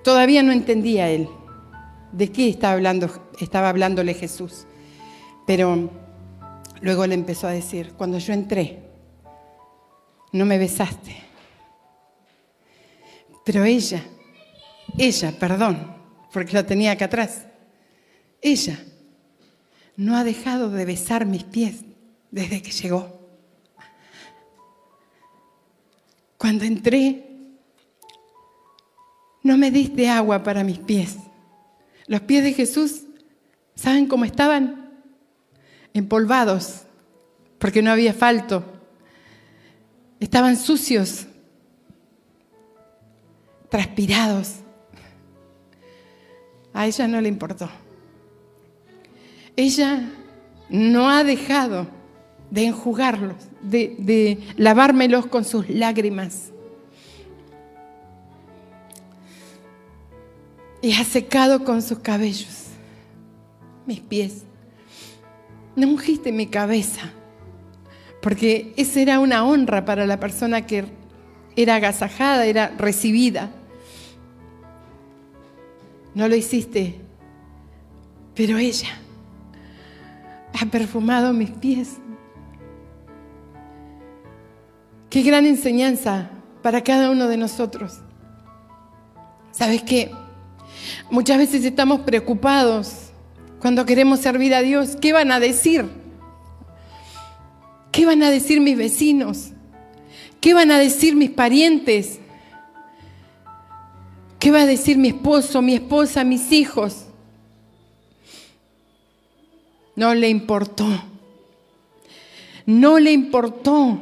Todavía 0.03 0.43
no 0.43 0.51
entendía 0.51 1.09
él 1.09 1.29
de 2.11 2.31
qué 2.31 2.49
estaba 2.49 2.73
hablando, 2.73 3.09
estaba 3.39 3.69
hablándole 3.69 4.13
Jesús. 4.13 4.65
Pero 5.47 5.89
luego 6.81 7.07
le 7.07 7.15
empezó 7.15 7.47
a 7.47 7.51
decir, 7.51 7.93
cuando 7.97 8.17
yo 8.17 8.33
entré, 8.33 8.83
no 10.33 10.45
me 10.45 10.57
besaste. 10.57 11.30
Pero 13.43 13.63
ella, 13.63 14.03
ella, 14.97 15.31
perdón, 15.39 15.95
porque 16.31 16.53
la 16.53 16.65
tenía 16.65 16.91
acá 16.91 17.05
atrás, 17.05 17.45
ella 18.41 18.79
no 19.95 20.15
ha 20.17 20.23
dejado 20.23 20.69
de 20.69 20.85
besar 20.85 21.25
mis 21.25 21.43
pies 21.43 21.81
desde 22.31 22.61
que 22.61 22.71
llegó. 22.71 23.19
Cuando 26.37 26.65
entré, 26.65 27.31
no 29.43 29.57
me 29.57 29.69
diste 29.69 30.09
agua 30.09 30.43
para 30.43 30.63
mis 30.63 30.79
pies. 30.79 31.17
Los 32.07 32.21
pies 32.21 32.43
de 32.43 32.53
Jesús, 32.53 33.03
¿saben 33.75 34.07
cómo 34.07 34.25
estaban? 34.25 34.91
Empolvados, 35.93 36.83
porque 37.59 37.81
no 37.81 37.91
había 37.91 38.13
falto. 38.13 38.63
Estaban 40.19 40.57
sucios, 40.57 41.27
transpirados. 43.71 44.57
A 46.73 46.85
ella 46.85 47.07
no 47.07 47.19
le 47.21 47.29
importó. 47.29 47.69
Ella 49.55 50.09
no 50.69 51.09
ha 51.09 51.23
dejado 51.23 51.87
de 52.49 52.65
enjugarlos, 52.65 53.37
de, 53.61 54.37
lavármelos 54.57 55.25
con 55.25 55.45
sus 55.45 55.69
lágrimas. 55.69 56.51
Y 60.81 60.93
ha 60.93 61.03
secado 61.05 61.63
con 61.63 61.81
sus 61.81 61.99
cabellos 61.99 62.67
mis 63.85 64.01
pies. 64.01 64.43
No 65.75 65.87
ungiste 65.87 66.33
mi 66.33 66.47
cabeza, 66.47 67.11
porque 68.21 68.73
esa 68.75 68.99
era 68.99 69.19
una 69.19 69.45
honra 69.45 69.85
para 69.85 70.05
la 70.05 70.19
persona 70.19 70.65
que 70.65 70.85
era 71.55 71.75
agasajada, 71.75 72.45
era 72.45 72.73
recibida. 72.77 73.51
No 76.13 76.27
lo 76.27 76.35
hiciste, 76.35 76.99
pero 78.35 78.57
ella 78.57 78.89
ha 80.59 80.65
perfumado 80.65 81.33
mis 81.33 81.51
pies. 81.51 81.97
Qué 85.09 85.21
gran 85.23 85.45
enseñanza 85.45 86.29
para 86.61 86.83
cada 86.83 87.09
uno 87.11 87.27
de 87.27 87.37
nosotros. 87.37 87.99
¿Sabes 89.51 89.83
qué? 89.83 90.11
Muchas 91.09 91.37
veces 91.37 91.65
estamos 91.65 92.01
preocupados 92.01 93.11
cuando 93.59 93.85
queremos 93.85 94.21
servir 94.21 94.53
a 94.53 94.61
Dios. 94.61 94.95
¿Qué 95.01 95.11
van 95.11 95.31
a 95.31 95.39
decir? 95.39 95.85
¿Qué 97.91 98.05
van 98.05 98.23
a 98.23 98.29
decir 98.31 98.61
mis 98.61 98.77
vecinos? 98.77 99.51
¿Qué 100.39 100.53
van 100.53 100.71
a 100.71 100.79
decir 100.79 101.15
mis 101.15 101.29
parientes? 101.29 102.20
¿Qué 104.41 104.49
va 104.49 104.61
a 104.61 104.65
decir 104.65 104.97
mi 104.97 105.09
esposo, 105.09 105.61
mi 105.61 105.75
esposa, 105.75 106.23
mis 106.23 106.51
hijos? 106.51 107.05
No 109.95 110.15
le 110.15 110.29
importó. 110.29 110.87
No 112.65 112.97
le 112.97 113.11
importó 113.11 113.99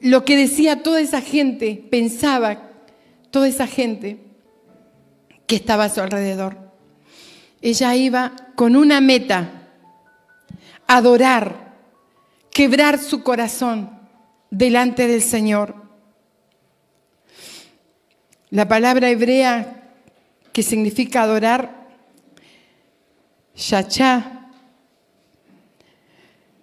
lo 0.00 0.24
que 0.24 0.36
decía 0.36 0.82
toda 0.82 1.00
esa 1.00 1.20
gente, 1.20 1.80
pensaba 1.88 2.72
toda 3.30 3.46
esa 3.46 3.68
gente 3.68 4.18
que 5.46 5.54
estaba 5.54 5.84
a 5.84 5.90
su 5.90 6.00
alrededor. 6.00 6.58
Ella 7.62 7.94
iba 7.94 8.32
con 8.56 8.74
una 8.74 9.00
meta, 9.00 9.68
adorar, 10.88 11.76
quebrar 12.50 12.98
su 12.98 13.22
corazón 13.22 13.90
delante 14.50 15.06
del 15.06 15.22
Señor. 15.22 15.85
La 18.50 18.68
palabra 18.68 19.10
hebrea 19.10 19.90
que 20.52 20.62
significa 20.62 21.22
adorar, 21.22 21.88
yachá, 23.56 24.50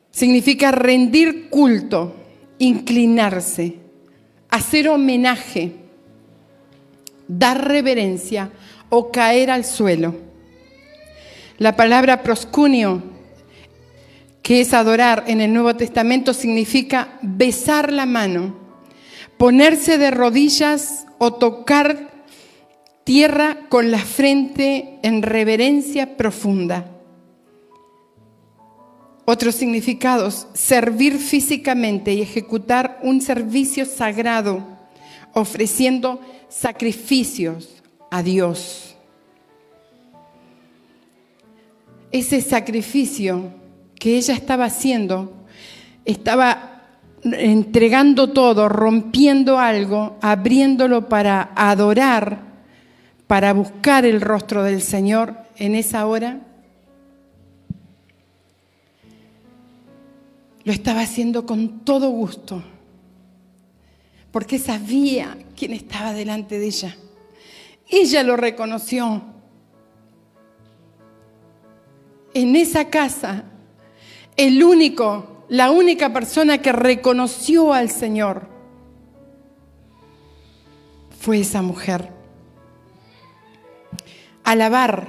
significa 0.09 0.71
rendir 0.71 1.49
culto, 1.49 2.15
inclinarse, 2.57 3.75
hacer 4.49 4.87
homenaje, 4.87 5.73
dar 7.27 7.67
reverencia 7.67 8.49
o 8.89 9.11
caer 9.11 9.51
al 9.51 9.65
suelo. 9.65 10.15
La 11.57 11.75
palabra 11.75 12.23
proscunio, 12.23 13.03
que 14.41 14.61
es 14.61 14.73
adorar 14.73 15.25
en 15.27 15.41
el 15.41 15.53
Nuevo 15.53 15.75
Testamento, 15.75 16.33
significa 16.33 17.19
besar 17.21 17.91
la 17.91 18.05
mano, 18.05 18.55
ponerse 19.37 19.97
de 19.97 20.11
rodillas 20.11 21.02
o 21.23 21.31
tocar 21.31 22.25
tierra 23.05 23.69
con 23.69 23.91
la 23.91 23.99
frente 23.99 24.99
en 25.03 25.21
reverencia 25.21 26.17
profunda. 26.17 26.91
Otros 29.23 29.55
significados, 29.55 30.47
servir 30.51 31.17
físicamente 31.17 32.13
y 32.13 32.21
ejecutar 32.21 32.99
un 33.03 33.21
servicio 33.21 33.85
sagrado, 33.85 34.67
ofreciendo 35.33 36.19
sacrificios 36.49 37.81
a 38.11 38.21
Dios. 38.21 38.97
Ese 42.11 42.41
sacrificio 42.41 43.49
que 43.95 44.17
ella 44.17 44.33
estaba 44.33 44.65
haciendo 44.65 45.31
estaba 46.03 46.72
entregando 47.23 48.31
todo, 48.31 48.67
rompiendo 48.67 49.57
algo, 49.59 50.17
abriéndolo 50.21 51.07
para 51.07 51.51
adorar, 51.55 52.39
para 53.27 53.53
buscar 53.53 54.05
el 54.05 54.21
rostro 54.21 54.63
del 54.63 54.81
Señor 54.81 55.35
en 55.57 55.75
esa 55.75 56.05
hora, 56.05 56.41
lo 60.65 60.71
estaba 60.71 61.01
haciendo 61.01 61.45
con 61.45 61.79
todo 61.79 62.09
gusto, 62.09 62.63
porque 64.31 64.59
sabía 64.59 65.37
quién 65.55 65.73
estaba 65.73 66.13
delante 66.13 66.59
de 66.59 66.65
ella. 66.65 66.95
Ella 67.89 68.23
lo 68.23 68.37
reconoció. 68.37 69.21
En 72.33 72.55
esa 72.55 72.89
casa, 72.89 73.43
el 74.35 74.63
único, 74.63 75.32
la 75.49 75.71
única 75.71 76.13
persona 76.13 76.59
que 76.59 76.71
reconoció 76.71 77.73
al 77.73 77.89
Señor 77.89 78.47
fue 81.19 81.39
esa 81.39 81.61
mujer. 81.61 82.09
Alabar, 84.43 85.07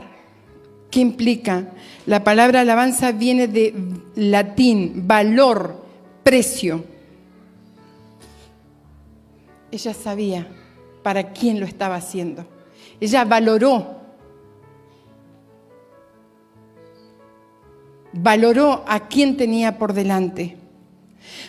¿qué 0.90 1.00
implica? 1.00 1.72
La 2.06 2.22
palabra 2.22 2.60
alabanza 2.60 3.12
viene 3.12 3.48
de 3.48 3.74
latín, 4.14 5.08
valor, 5.08 5.84
precio. 6.22 6.84
Ella 9.72 9.92
sabía 9.92 10.46
para 11.02 11.32
quién 11.32 11.58
lo 11.58 11.66
estaba 11.66 11.96
haciendo. 11.96 12.46
Ella 13.00 13.24
valoró, 13.24 14.03
valoró 18.14 18.84
a 18.86 19.08
quién 19.08 19.36
tenía 19.36 19.76
por 19.76 19.92
delante. 19.92 20.56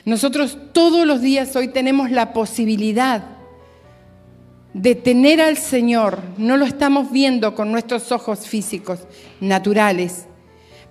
Nosotros 0.04 0.58
todos 0.74 1.06
los 1.06 1.22
días 1.22 1.56
hoy 1.56 1.68
tenemos 1.68 2.12
la 2.12 2.34
posibilidad 2.34 3.24
de 4.74 4.96
tener 4.96 5.40
al 5.40 5.58
Señor, 5.58 6.20
no 6.38 6.58
lo 6.58 6.66
estamos 6.66 7.12
viendo 7.12 7.56
con 7.56 7.72
nuestros 7.72 8.12
ojos 8.12 8.48
físicos, 8.48 9.00
naturales, 9.40 10.26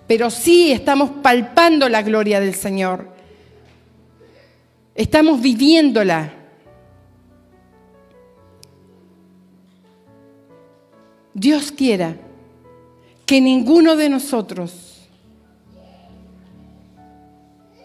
pero 0.07 0.31
sí 0.31 0.73
estamos 0.73 1.11
palpando 1.23 1.89
la 1.89 2.03
gloria 2.03 2.41
del 2.41 2.55
Señor. 2.55 3.13
Estamos 4.95 5.41
viviéndola. 5.43 6.33
Dios 11.35 11.73
quiera 11.73 12.17
que 13.27 13.41
ninguno 13.41 13.97
de 13.97 14.09
nosotros, 14.09 14.94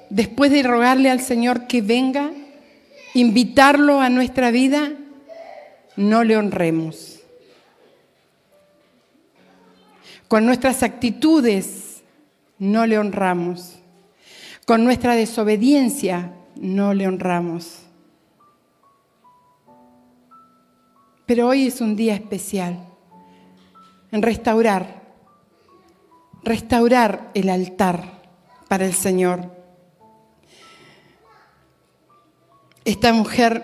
después 0.10 0.52
de 0.52 0.64
rogarle 0.64 1.10
al 1.10 1.22
Señor 1.22 1.68
que 1.68 1.82
venga, 1.82 2.32
invitarlo 3.14 4.02
a 4.02 4.10
nuestra 4.10 4.52
vida, 4.52 4.94
no 5.96 6.24
le 6.24 6.38
honremos. 6.38 7.20
Con 10.28 10.46
nuestras 10.46 10.84
actitudes 10.84 12.04
no 12.60 12.86
le 12.86 13.00
honramos. 13.00 13.80
Con 14.66 14.84
nuestra 14.84 15.16
desobediencia 15.16 16.32
no 16.56 16.94
le 16.94 17.08
honramos. 17.08 17.80
Pero 21.26 21.48
hoy 21.48 21.68
es 21.68 21.82
un 21.82 21.96
día 21.96 22.14
especial 22.14 22.80
en 24.12 24.22
restaurar, 24.22 25.02
restaurar 26.44 27.32
el 27.34 27.50
altar 27.50 28.22
para 28.68 28.86
el 28.86 28.94
Señor. 28.94 29.59
Esta 32.86 33.14
mujer 33.14 33.64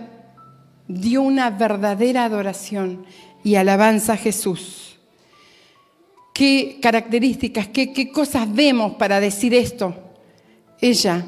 dio 0.87 1.21
una 1.21 1.49
verdadera 1.49 2.25
adoración 2.25 3.05
y 3.43 3.55
alabanza 3.55 4.13
a 4.13 4.17
Jesús. 4.17 4.97
¿Qué 6.33 6.79
características, 6.81 7.69
qué, 7.69 7.93
qué 7.93 8.11
cosas 8.11 8.53
vemos 8.53 8.95
para 8.95 9.19
decir 9.19 9.53
esto? 9.53 9.95
Ella, 10.81 11.25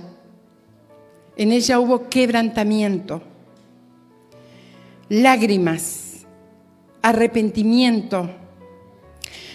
en 1.37 1.51
ella 1.51 1.79
hubo 1.79 2.09
quebrantamiento, 2.09 3.21
lágrimas, 5.07 6.25
arrepentimiento, 7.01 8.29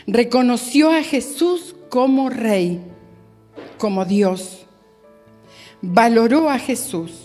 reconoció 0.06 0.90
a 0.90 1.02
Jesús 1.02 1.76
como 1.90 2.30
rey, 2.30 2.80
como 3.76 4.06
Dios, 4.06 4.66
valoró 5.82 6.48
a 6.48 6.58
Jesús, 6.58 7.21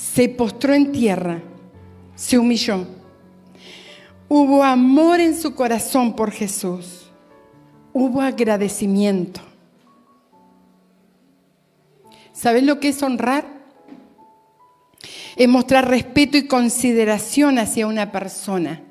se 0.00 0.28
postró 0.28 0.72
en 0.72 0.92
tierra, 0.92 1.42
se 2.14 2.38
humilló. 2.38 2.86
Hubo 4.28 4.62
amor 4.62 5.20
en 5.20 5.36
su 5.36 5.54
corazón 5.54 6.14
por 6.14 6.30
Jesús, 6.30 7.10
hubo 7.92 8.20
agradecimiento. 8.20 9.40
¿Sabes 12.32 12.62
lo 12.62 12.80
que 12.80 12.88
es 12.88 13.02
honrar? 13.02 13.44
Es 15.36 15.48
mostrar 15.48 15.88
respeto 15.88 16.38
y 16.38 16.46
consideración 16.46 17.58
hacia 17.58 17.86
una 17.86 18.12
persona 18.12 18.82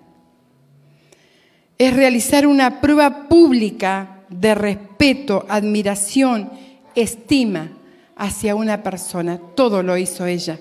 es 1.80 1.96
realizar 1.96 2.46
una 2.46 2.82
prueba 2.82 3.30
pública 3.30 4.26
de 4.28 4.54
respeto, 4.54 5.46
admiración, 5.48 6.52
estima 6.94 7.72
hacia 8.18 8.54
una 8.54 8.84
persona. 8.84 9.40
Todo 9.56 9.82
lo 9.82 9.98
hizo 9.98 10.26
ella. 10.26 10.60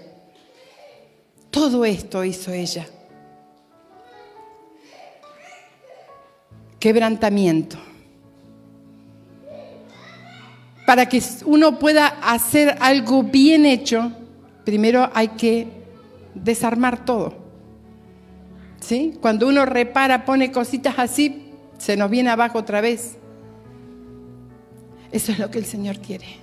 Todo 1.58 1.84
esto 1.84 2.24
hizo 2.24 2.52
ella. 2.52 2.86
Quebrantamiento. 6.78 7.76
Para 10.86 11.06
que 11.08 11.20
uno 11.46 11.80
pueda 11.80 12.06
hacer 12.22 12.76
algo 12.78 13.24
bien 13.24 13.66
hecho, 13.66 14.12
primero 14.64 15.10
hay 15.12 15.28
que 15.30 15.66
desarmar 16.32 17.04
todo. 17.04 17.34
Cuando 19.20 19.48
uno 19.48 19.66
repara, 19.66 20.24
pone 20.24 20.52
cositas 20.52 20.94
así, 20.96 21.50
se 21.76 21.96
nos 21.96 22.08
viene 22.08 22.30
abajo 22.30 22.58
otra 22.60 22.80
vez. 22.80 23.16
Eso 25.10 25.32
es 25.32 25.40
lo 25.40 25.50
que 25.50 25.58
el 25.58 25.64
Señor 25.64 25.98
quiere. 25.98 26.36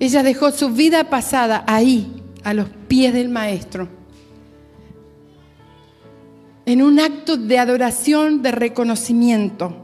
Ella 0.00 0.22
dejó 0.22 0.52
su 0.52 0.70
vida 0.70 1.10
pasada 1.10 1.64
ahí, 1.66 2.22
a 2.48 2.54
los 2.54 2.70
pies 2.88 3.12
del 3.12 3.28
Maestro, 3.28 3.86
en 6.64 6.80
un 6.80 6.98
acto 6.98 7.36
de 7.36 7.58
adoración, 7.58 8.40
de 8.40 8.52
reconocimiento. 8.52 9.76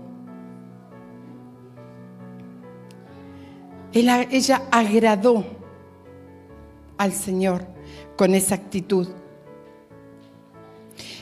Ella 3.92 4.62
agradó 4.70 5.44
al 6.96 7.12
Señor 7.12 7.66
con 8.16 8.35
esa 8.35 8.55
actitud. 8.55 9.09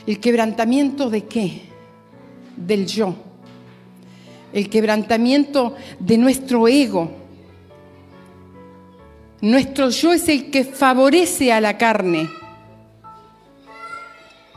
¿El 0.07 0.21
quebrantamiento 0.21 1.09
de 1.09 1.25
qué? 1.25 1.63
Del 2.55 2.87
yo. 2.87 3.15
El 4.53 4.69
quebrantamiento 4.69 5.75
de 5.99 6.17
nuestro 6.17 6.69
ego. 6.69 7.11
Nuestro 9.43 9.89
yo 9.89 10.13
es 10.13 10.29
el 10.29 10.51
que 10.51 10.63
favorece 10.63 11.51
a 11.51 11.59
la 11.59 11.77
carne 11.77 12.29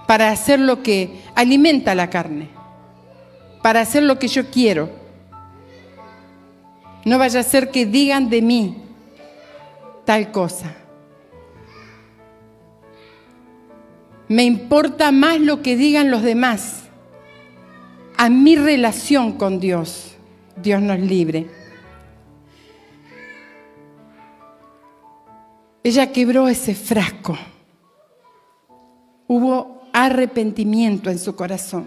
para 0.07 0.31
hacer 0.31 0.61
lo 0.61 0.81
que 0.85 1.23
alimenta 1.35 1.97
la 1.97 2.09
carne, 2.09 2.47
para 3.65 3.81
hacer 3.81 4.05
lo 4.05 4.17
que 4.21 4.29
yo 4.29 4.49
quiero. 4.49 4.89
No 7.05 7.19
vaya 7.19 7.41
a 7.41 7.43
ser 7.43 7.73
que 7.73 7.85
digan 7.85 8.31
de 8.31 8.43
mí 8.43 8.77
tal 10.05 10.31
cosa. 10.31 10.73
Me 14.29 14.45
importa 14.45 15.11
más 15.11 15.41
lo 15.41 15.63
que 15.63 15.77
digan 15.77 16.13
los 16.13 16.23
demás 16.23 16.85
a 18.17 18.31
mi 18.31 18.55
relación 18.55 19.33
con 19.33 19.59
Dios. 19.59 20.15
Dios 20.63 20.81
nos 20.81 21.01
libre. 21.01 21.66
Ella 25.87 26.11
quebró 26.11 26.49
ese 26.49 26.75
frasco. 26.75 27.39
Hubo 29.29 29.89
arrepentimiento 29.93 31.11
en 31.11 31.19
su 31.21 31.37
corazón. 31.37 31.87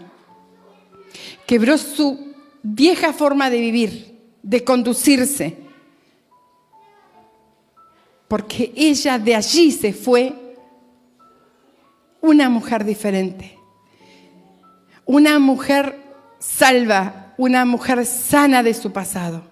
Quebró 1.45 1.77
su 1.77 2.33
vieja 2.63 3.12
forma 3.12 3.49
de 3.49 3.59
vivir, 3.59 4.17
de 4.41 4.63
conducirse. 4.63 5.57
Porque 8.29 8.71
ella 8.73 9.19
de 9.19 9.35
allí 9.35 9.69
se 9.69 9.91
fue 9.91 10.55
una 12.21 12.47
mujer 12.47 12.85
diferente, 12.85 13.57
una 15.03 15.39
mujer 15.39 15.99
salva, 16.39 17.33
una 17.38 17.65
mujer 17.65 18.05
sana 18.05 18.63
de 18.63 18.73
su 18.73 18.93
pasado. 18.93 19.43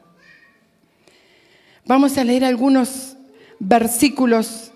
Vamos 1.86 2.18
a 2.18 2.24
leer 2.24 2.46
algunos, 2.46 3.17
versículos. 3.60 4.72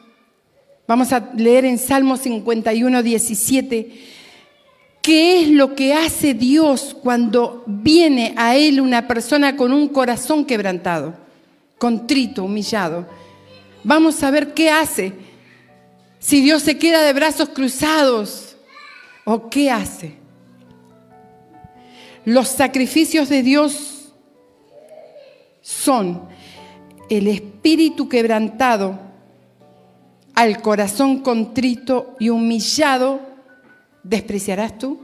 Vamos 0.87 1.13
a 1.13 1.31
leer 1.35 1.65
en 1.65 1.77
Salmo 1.77 2.17
51, 2.17 3.03
17. 3.03 3.91
¿Qué 5.01 5.41
es 5.41 5.49
lo 5.49 5.75
que 5.75 5.93
hace 5.93 6.33
Dios 6.33 6.95
cuando 7.01 7.63
viene 7.65 8.33
a 8.37 8.55
Él 8.55 8.79
una 8.79 9.07
persona 9.07 9.55
con 9.55 9.73
un 9.73 9.87
corazón 9.87 10.45
quebrantado, 10.45 11.15
contrito, 11.79 12.43
humillado? 12.43 13.07
Vamos 13.83 14.21
a 14.21 14.29
ver 14.29 14.53
qué 14.53 14.69
hace. 14.69 15.13
Si 16.19 16.41
Dios 16.41 16.61
se 16.61 16.77
queda 16.77 17.01
de 17.01 17.13
brazos 17.13 17.49
cruzados 17.49 18.55
o 19.23 19.49
qué 19.49 19.71
hace. 19.71 20.21
Los 22.25 22.49
sacrificios 22.49 23.29
de 23.29 23.41
Dios 23.41 24.13
son 25.61 26.30
el 27.11 27.27
espíritu 27.27 28.07
quebrantado, 28.07 28.97
al 30.33 30.61
corazón 30.61 31.19
contrito 31.19 32.15
y 32.21 32.29
humillado, 32.29 33.19
¿despreciarás 34.01 34.77
tú? 34.77 35.01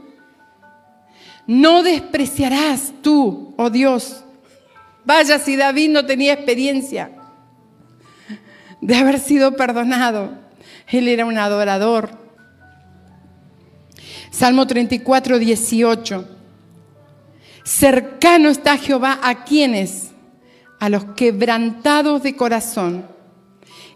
No 1.46 1.82
despreciarás 1.82 2.94
tú, 3.02 3.52
oh 3.58 3.68
Dios. 3.68 4.24
Vaya 5.04 5.38
si 5.38 5.54
David 5.54 5.90
no 5.90 6.06
tenía 6.06 6.32
experiencia 6.32 7.10
de 8.80 8.96
haber 8.96 9.20
sido 9.20 9.54
perdonado. 9.54 10.30
Él 10.86 11.08
era 11.08 11.26
un 11.26 11.36
adorador. 11.36 12.08
Salmo 14.30 14.66
34, 14.66 15.38
18. 15.38 16.28
Cercano 17.64 18.48
está 18.48 18.78
Jehová 18.78 19.20
a 19.22 19.44
quienes, 19.44 20.07
a 20.78 20.88
los 20.88 21.04
quebrantados 21.16 22.22
de 22.22 22.36
corazón, 22.36 23.06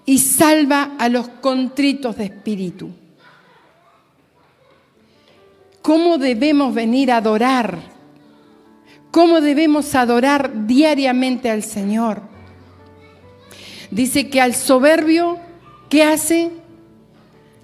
y 0.05 0.19
salva 0.19 0.93
a 0.99 1.09
los 1.09 1.29
contritos 1.29 2.17
de 2.17 2.25
espíritu. 2.25 2.91
¿Cómo 5.81 6.19
debemos 6.19 6.75
venir 6.75 7.11
a 7.11 7.19
adorar? 7.19 7.79
¿Cómo 9.11 9.41
debemos 9.41 9.95
adorar 9.95 10.67
diariamente 10.67 11.51
al 11.51 11.63
Señor? 11.63 12.23
Dice 13.91 14.31
que 14.31 14.41
al 14.41 14.55
soberbio, 14.55 15.39
¿qué 15.89 16.03
hace? 16.05 16.51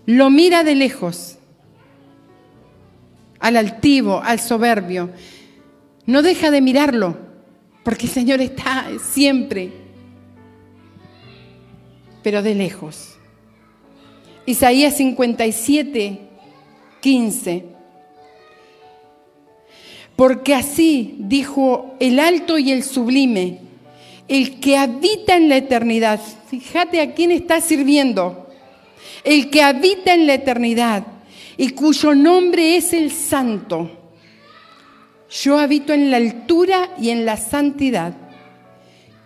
Lo 0.05 0.31
mira 0.31 0.63
de 0.63 0.75
lejos. 0.75 1.39
Al 3.41 3.57
altivo, 3.57 4.21
al 4.23 4.41
soberbio. 4.41 5.11
No 6.07 6.23
deja 6.23 6.51
de 6.51 6.61
mirarlo, 6.61 7.17
porque 7.83 8.07
el 8.07 8.13
Señor 8.13 8.41
está 8.41 8.87
siempre, 9.01 9.73
pero 12.23 12.43
de 12.43 12.55
lejos. 12.55 13.15
Isaías 14.47 14.97
57, 14.97 16.21
15. 17.01 17.65
Porque 20.17 20.55
así 20.55 21.17
dijo 21.19 21.95
el 22.01 22.19
alto 22.19 22.59
y 22.59 22.73
el 22.73 22.83
sublime, 22.83 23.61
el 24.27 24.59
que 24.59 24.77
habita 24.77 25.37
en 25.37 25.49
la 25.49 25.59
eternidad. 25.59 26.21
Fíjate 26.49 27.01
a 27.01 27.15
quién 27.15 27.31
está 27.31 27.61
sirviendo. 27.61 28.49
El 29.23 29.51
que 29.51 29.63
habita 29.63 30.15
en 30.15 30.27
la 30.27 30.35
eternidad 30.35 31.07
y 31.57 31.71
cuyo 31.71 32.15
nombre 32.15 32.77
es 32.77 32.93
el 32.93 33.11
santo. 33.11 34.08
Yo 35.31 35.59
habito 35.59 35.93
en 35.93 36.11
la 36.11 36.17
altura 36.17 36.91
y 36.99 37.11
en 37.11 37.27
la 37.27 37.37
santidad 37.37 38.15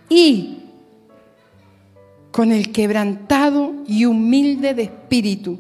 y 0.09 0.59
con 2.33 2.51
el 2.51 2.73
quebrantado 2.73 3.75
y 3.87 4.05
humilde 4.07 4.75
de 4.75 4.85
espíritu, 4.85 5.59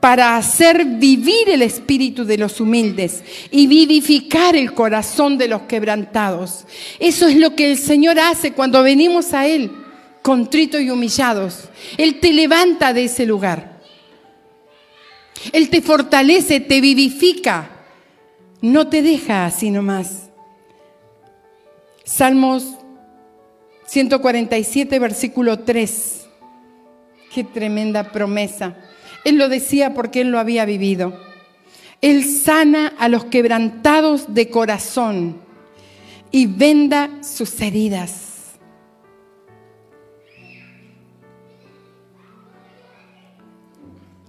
para 0.00 0.36
hacer 0.36 0.84
vivir 0.84 1.48
el 1.48 1.62
espíritu 1.62 2.24
de 2.24 2.38
los 2.38 2.60
humildes 2.60 3.22
y 3.52 3.68
vivificar 3.68 4.56
el 4.56 4.74
corazón 4.74 5.38
de 5.38 5.46
los 5.46 5.62
quebrantados. 5.62 6.64
Eso 6.98 7.28
es 7.28 7.36
lo 7.36 7.54
que 7.54 7.70
el 7.70 7.78
Señor 7.78 8.18
hace 8.18 8.52
cuando 8.52 8.82
venimos 8.82 9.32
a 9.32 9.46
Él, 9.46 9.70
contritos 10.22 10.80
y 10.80 10.90
humillados. 10.90 11.68
Él 11.98 12.18
te 12.18 12.32
levanta 12.32 12.92
de 12.92 13.04
ese 13.04 13.26
lugar. 13.26 13.80
Él 15.52 15.68
te 15.68 15.82
fortalece, 15.82 16.58
te 16.58 16.80
vivifica 16.80 17.71
no 18.62 18.88
te 18.88 19.02
deja 19.02 19.44
así 19.44 19.70
nomás. 19.70 20.30
Salmos 22.04 22.78
147, 23.86 24.98
versículo 24.98 25.58
3. 25.58 26.28
Qué 27.34 27.44
tremenda 27.44 28.12
promesa. 28.12 28.76
Él 29.24 29.36
lo 29.36 29.48
decía 29.48 29.94
porque 29.94 30.22
él 30.22 30.30
lo 30.30 30.38
había 30.38 30.64
vivido. 30.64 31.20
Él 32.00 32.24
sana 32.24 32.92
a 32.98 33.08
los 33.08 33.24
quebrantados 33.26 34.32
de 34.32 34.48
corazón 34.48 35.36
y 36.30 36.46
venda 36.46 37.10
sus 37.22 37.60
heridas. 37.60 38.54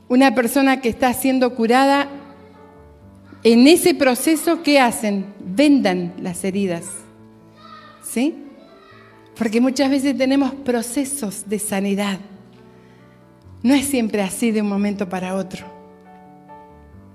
Una 0.08 0.36
persona 0.36 0.82
que 0.82 0.90
está 0.90 1.14
siendo 1.14 1.56
curada 1.56 2.08
en 3.44 3.68
ese 3.68 3.94
proceso, 3.94 4.64
¿qué 4.64 4.80
hacen? 4.80 5.26
Vendan 5.40 6.14
las 6.22 6.44
heridas. 6.44 6.86
¿Sí? 8.04 8.36
Porque 9.36 9.60
muchas 9.60 9.90
veces 9.90 10.18
tenemos 10.18 10.54
procesos 10.54 11.44
de 11.48 11.60
sanidad. 11.60 12.20
No 13.62 13.74
es 13.74 13.86
siempre 13.86 14.22
así 14.22 14.52
de 14.52 14.62
un 14.62 14.70
momento 14.70 15.10
para 15.10 15.36
otro. 15.36 15.66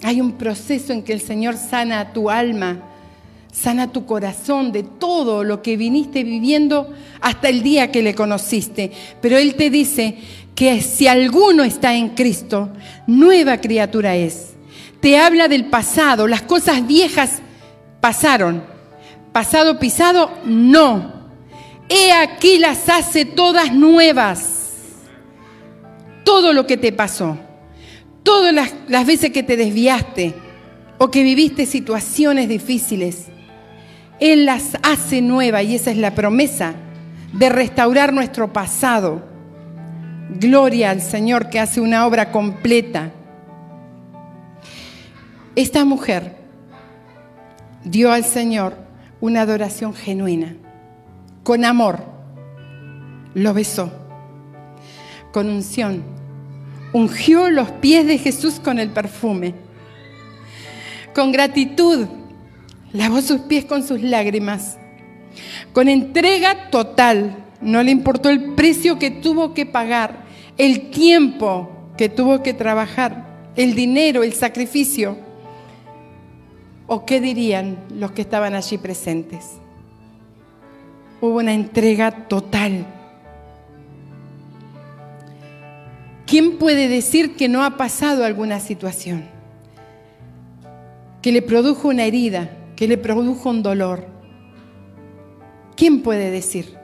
Hay 0.03 0.21
un 0.21 0.33
proceso 0.33 0.93
en 0.93 1.03
que 1.03 1.13
el 1.13 1.21
Señor 1.21 1.57
sana 1.57 2.13
tu 2.13 2.31
alma, 2.31 2.83
sana 3.53 3.91
tu 3.91 4.05
corazón 4.05 4.71
de 4.71 4.83
todo 4.83 5.45
lo 5.45 5.63
que 5.63 5.77
viniste 5.77 6.25
viviendo 6.25 6.93
hasta 7.21 7.49
el 7.49 7.63
día 7.63 7.91
que 7.91 8.03
le 8.03 8.15
conociste. 8.15 8.93
Pero 9.21 9.39
Él 9.39 9.55
te 9.55 9.71
dice 9.71 10.19
que 10.55 10.81
si 10.83 11.07
alguno 11.07 11.65
está 11.65 11.95
en 11.95 12.11
Cristo, 12.11 12.71
nueva 13.07 13.61
criatura 13.61 14.17
es 14.17 14.58
te 15.01 15.19
habla 15.19 15.49
del 15.49 15.67
pasado, 15.67 16.27
las 16.27 16.43
cosas 16.43 16.87
viejas 16.87 17.41
pasaron. 18.01 18.63
Pasado 19.33 19.79
pisado, 19.79 20.31
no. 20.45 21.19
He 21.89 22.13
aquí 22.13 22.59
las 22.59 22.89
hace 22.89 23.25
todas 23.25 23.73
nuevas. 23.73 24.55
Todo 26.25 26.53
lo 26.53 26.67
que 26.67 26.77
te 26.77 26.93
pasó, 26.93 27.39
todas 28.23 28.53
las, 28.53 29.07
veces 29.07 29.31
que 29.31 29.43
te 29.43 29.57
desviaste 29.57 30.35
o 30.99 31.11
que 31.11 31.23
viviste 31.23 31.65
situaciones 31.65 32.49
difíciles, 32.49 33.29
Él 34.21 34.45
las 34.45 34.77
hace 34.83 35.23
nuevas 35.23 35.65
y 35.65 35.77
esa 35.77 35.91
es 35.91 35.97
la 35.97 36.15
promesa 36.15 36.75
de 37.33 37.49
restaurar 37.49 38.13
nuestro 38.13 38.53
pasado. 38.53 39.23
Gloria 40.29 40.91
al 40.91 41.01
Señor 41.01 41.49
que 41.49 41.61
hace 41.61 41.81
una 41.81 42.07
obra 42.07 42.31
completa. 42.31 43.13
Esta 45.59 45.85
mujer 45.85 46.37
dio 47.83 48.13
al 48.13 48.25
Señor 48.25 48.77
una 49.21 49.41
adoración 49.41 49.93
genuina, 49.93 50.55
con 51.43 51.65
amor. 51.65 52.05
Lo 53.35 53.53
besó, 53.55 53.91
con 55.33 55.51
unción. 55.51 56.05
Ungió 56.93 57.51
los 57.51 57.73
pies 57.73 58.07
de 58.07 58.19
Jesús 58.19 58.61
con 58.61 58.79
el 58.79 58.91
perfume. 58.91 59.53
Con 61.13 61.33
gratitud, 61.33 62.07
lavó 62.93 63.21
sus 63.21 63.41
pies 63.41 63.65
con 63.65 63.85
sus 63.85 64.01
lágrimas. 64.01 64.79
Con 65.73 65.89
entrega 65.89 66.71
total, 66.71 67.37
no 67.61 67.83
le 67.83 67.91
importó 67.91 68.31
el 68.31 68.55
precio 68.55 69.01
que 69.01 69.11
tuvo 69.11 69.55
que 69.55 69.67
pagar, 69.67 70.23
el 70.57 70.91
tiempo 70.91 71.91
que 71.97 72.09
tuvo 72.09 72.45
que 72.45 72.55
trabajar, 72.55 73.51
el 73.57 73.75
dinero, 73.75 74.23
el 74.23 74.35
sacrificio 74.35 75.27
¿O 76.89 77.05
qué 77.05 77.21
dirían 77.21 77.77
los 77.95 78.13
que 78.13 78.23
estaban 78.23 78.55
allí 78.55 78.79
presentes? 78.79 79.59
Hubo 81.21 81.37
una 81.37 81.53
entrega 81.53 82.11
total. 82.11 82.87
¿Quién 86.27 86.57
puede 86.57 86.89
decir 86.89 87.37
que 87.37 87.47
no 87.47 87.63
ha 87.63 87.77
pasado 87.77 88.25
alguna 88.25 88.59
situación? 88.59 89.27
Que 91.21 91.31
le 91.31 91.43
produjo 91.43 91.89
una 91.89 92.05
herida, 92.05 92.51
que 92.75 92.89
le 92.89 92.97
produjo 92.97 93.51
un 93.51 93.63
dolor. 93.63 94.07
¿Quién 95.77 96.01
puede 96.01 96.31
decir? 96.31 96.75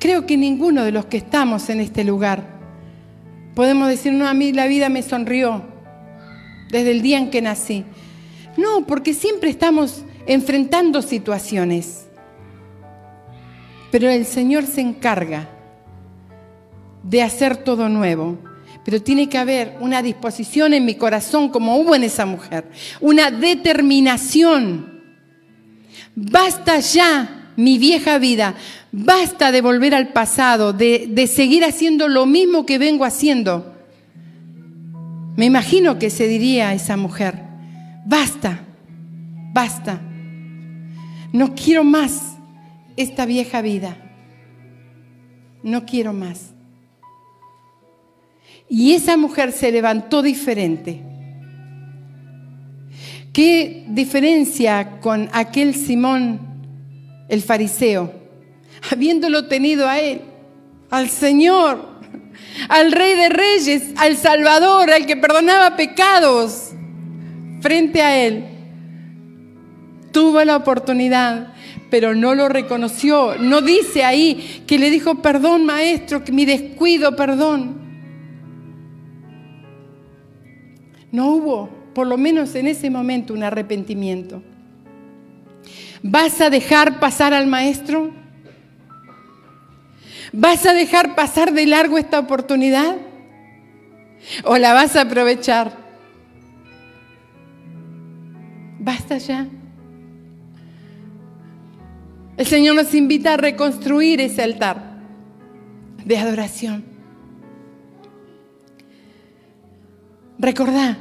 Creo 0.00 0.26
que 0.26 0.36
ninguno 0.36 0.82
de 0.82 0.90
los 0.90 1.06
que 1.06 1.18
estamos 1.18 1.70
en 1.70 1.80
este 1.80 2.02
lugar 2.02 2.56
podemos 3.54 3.88
decir, 3.88 4.12
no, 4.12 4.28
a 4.28 4.34
mí 4.34 4.52
la 4.52 4.66
vida 4.66 4.88
me 4.88 5.02
sonrió 5.02 5.62
desde 6.70 6.90
el 6.90 7.02
día 7.02 7.18
en 7.18 7.30
que 7.30 7.40
nací. 7.40 7.84
No, 8.56 8.86
porque 8.86 9.14
siempre 9.14 9.50
estamos 9.50 10.04
enfrentando 10.26 11.02
situaciones. 11.02 12.06
Pero 13.90 14.08
el 14.08 14.26
Señor 14.26 14.66
se 14.66 14.80
encarga 14.80 15.48
de 17.02 17.22
hacer 17.22 17.56
todo 17.56 17.88
nuevo. 17.88 18.38
Pero 18.84 19.02
tiene 19.02 19.28
que 19.28 19.38
haber 19.38 19.76
una 19.80 20.02
disposición 20.02 20.72
en 20.74 20.84
mi 20.84 20.94
corazón, 20.94 21.48
como 21.48 21.76
hubo 21.76 21.94
en 21.94 22.04
esa 22.04 22.24
mujer, 22.24 22.70
una 23.00 23.30
determinación. 23.30 25.02
Basta 26.14 26.78
ya 26.78 27.52
mi 27.56 27.78
vieja 27.78 28.18
vida, 28.18 28.54
basta 28.92 29.50
de 29.50 29.60
volver 29.60 29.94
al 29.94 30.12
pasado, 30.12 30.72
de, 30.72 31.08
de 31.10 31.26
seguir 31.26 31.64
haciendo 31.64 32.06
lo 32.06 32.26
mismo 32.26 32.64
que 32.64 32.78
vengo 32.78 33.04
haciendo. 33.04 33.74
Me 35.36 35.46
imagino 35.46 35.98
que 35.98 36.08
se 36.08 36.28
diría 36.28 36.72
esa 36.72 36.96
mujer, 36.96 37.42
basta, 38.06 38.60
basta, 39.52 40.00
no 41.32 41.54
quiero 41.54 41.84
más 41.84 42.36
esta 42.96 43.26
vieja 43.26 43.60
vida, 43.60 43.96
no 45.62 45.84
quiero 45.84 46.12
más. 46.12 46.52
Y 48.68 48.92
esa 48.94 49.16
mujer 49.16 49.52
se 49.52 49.70
levantó 49.70 50.22
diferente. 50.22 51.02
¿Qué 53.32 53.84
diferencia 53.88 54.98
con 55.00 55.28
aquel 55.32 55.74
Simón, 55.74 56.40
el 57.28 57.42
fariseo? 57.42 58.12
Habiéndolo 58.90 59.46
tenido 59.46 59.88
a 59.88 60.00
él, 60.00 60.22
al 60.90 61.10
Señor, 61.10 61.86
al 62.68 62.92
Rey 62.92 63.14
de 63.14 63.28
Reyes, 63.28 63.82
al 63.96 64.16
Salvador, 64.16 64.90
al 64.90 65.06
que 65.06 65.16
perdonaba 65.16 65.76
pecados, 65.76 66.70
frente 67.60 68.02
a 68.02 68.24
él, 68.24 68.44
tuvo 70.12 70.42
la 70.44 70.56
oportunidad, 70.56 71.54
pero 71.90 72.14
no 72.14 72.34
lo 72.34 72.48
reconoció. 72.48 73.36
No 73.38 73.60
dice 73.60 74.04
ahí 74.04 74.64
que 74.66 74.78
le 74.78 74.90
dijo, 74.90 75.22
perdón 75.22 75.64
maestro, 75.64 76.24
que 76.24 76.32
mi 76.32 76.44
descuido, 76.44 77.14
perdón. 77.16 77.76
No 81.12 81.28
hubo, 81.28 81.68
por 81.94 82.06
lo 82.06 82.16
menos 82.16 82.54
en 82.54 82.66
ese 82.66 82.90
momento, 82.90 83.34
un 83.34 83.42
arrepentimiento. 83.42 84.42
¿Vas 86.02 86.40
a 86.40 86.50
dejar 86.50 87.00
pasar 87.00 87.34
al 87.34 87.46
maestro? 87.46 88.10
¿Vas 90.32 90.66
a 90.66 90.72
dejar 90.72 91.14
pasar 91.14 91.52
de 91.52 91.66
largo 91.66 91.98
esta 91.98 92.18
oportunidad? 92.18 92.96
¿O 94.44 94.58
la 94.58 94.72
vas 94.72 94.96
a 94.96 95.02
aprovechar? 95.02 95.85
Basta 98.86 99.18
ya. 99.18 99.48
El 102.36 102.46
Señor 102.46 102.76
nos 102.76 102.94
invita 102.94 103.34
a 103.34 103.36
reconstruir 103.36 104.20
ese 104.20 104.44
altar 104.44 105.00
de 106.04 106.16
adoración. 106.16 106.84
Recordá, 110.38 110.98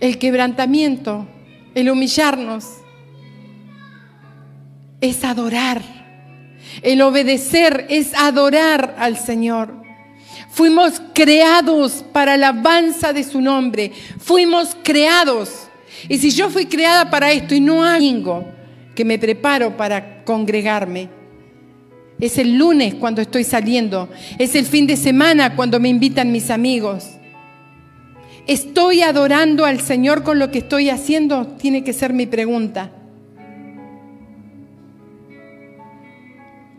el 0.00 0.18
quebrantamiento, 0.18 1.28
el 1.76 1.88
humillarnos, 1.88 2.66
es 5.00 5.22
adorar. 5.22 5.80
El 6.82 7.02
obedecer 7.02 7.86
es 7.88 8.14
adorar 8.14 8.96
al 8.98 9.16
Señor. 9.16 9.80
Fuimos 10.50 11.00
creados 11.14 12.04
para 12.12 12.36
la 12.36 12.48
alabanza 12.48 13.12
de 13.12 13.22
su 13.22 13.40
nombre. 13.40 13.92
Fuimos 14.18 14.76
creados. 14.82 15.68
Y 16.08 16.18
si 16.18 16.30
yo 16.30 16.50
fui 16.50 16.66
creada 16.66 17.10
para 17.10 17.32
esto 17.32 17.54
y 17.54 17.60
no 17.60 17.84
hay 17.84 18.22
que 18.94 19.04
me 19.04 19.18
preparo 19.18 19.76
para 19.76 20.24
congregarme, 20.24 21.08
es 22.20 22.38
el 22.38 22.56
lunes 22.56 22.94
cuando 22.94 23.22
estoy 23.22 23.44
saliendo, 23.44 24.08
es 24.38 24.54
el 24.54 24.66
fin 24.66 24.86
de 24.86 24.96
semana 24.96 25.56
cuando 25.56 25.80
me 25.80 25.88
invitan 25.88 26.30
mis 26.30 26.50
amigos 26.50 27.18
¿Estoy 28.46 29.02
adorando 29.02 29.64
al 29.64 29.80
Señor 29.80 30.24
con 30.24 30.38
lo 30.40 30.50
que 30.50 30.58
estoy 30.58 30.90
haciendo? 30.90 31.46
Tiene 31.46 31.84
que 31.84 31.92
ser 31.92 32.12
mi 32.12 32.26
pregunta. 32.26 32.90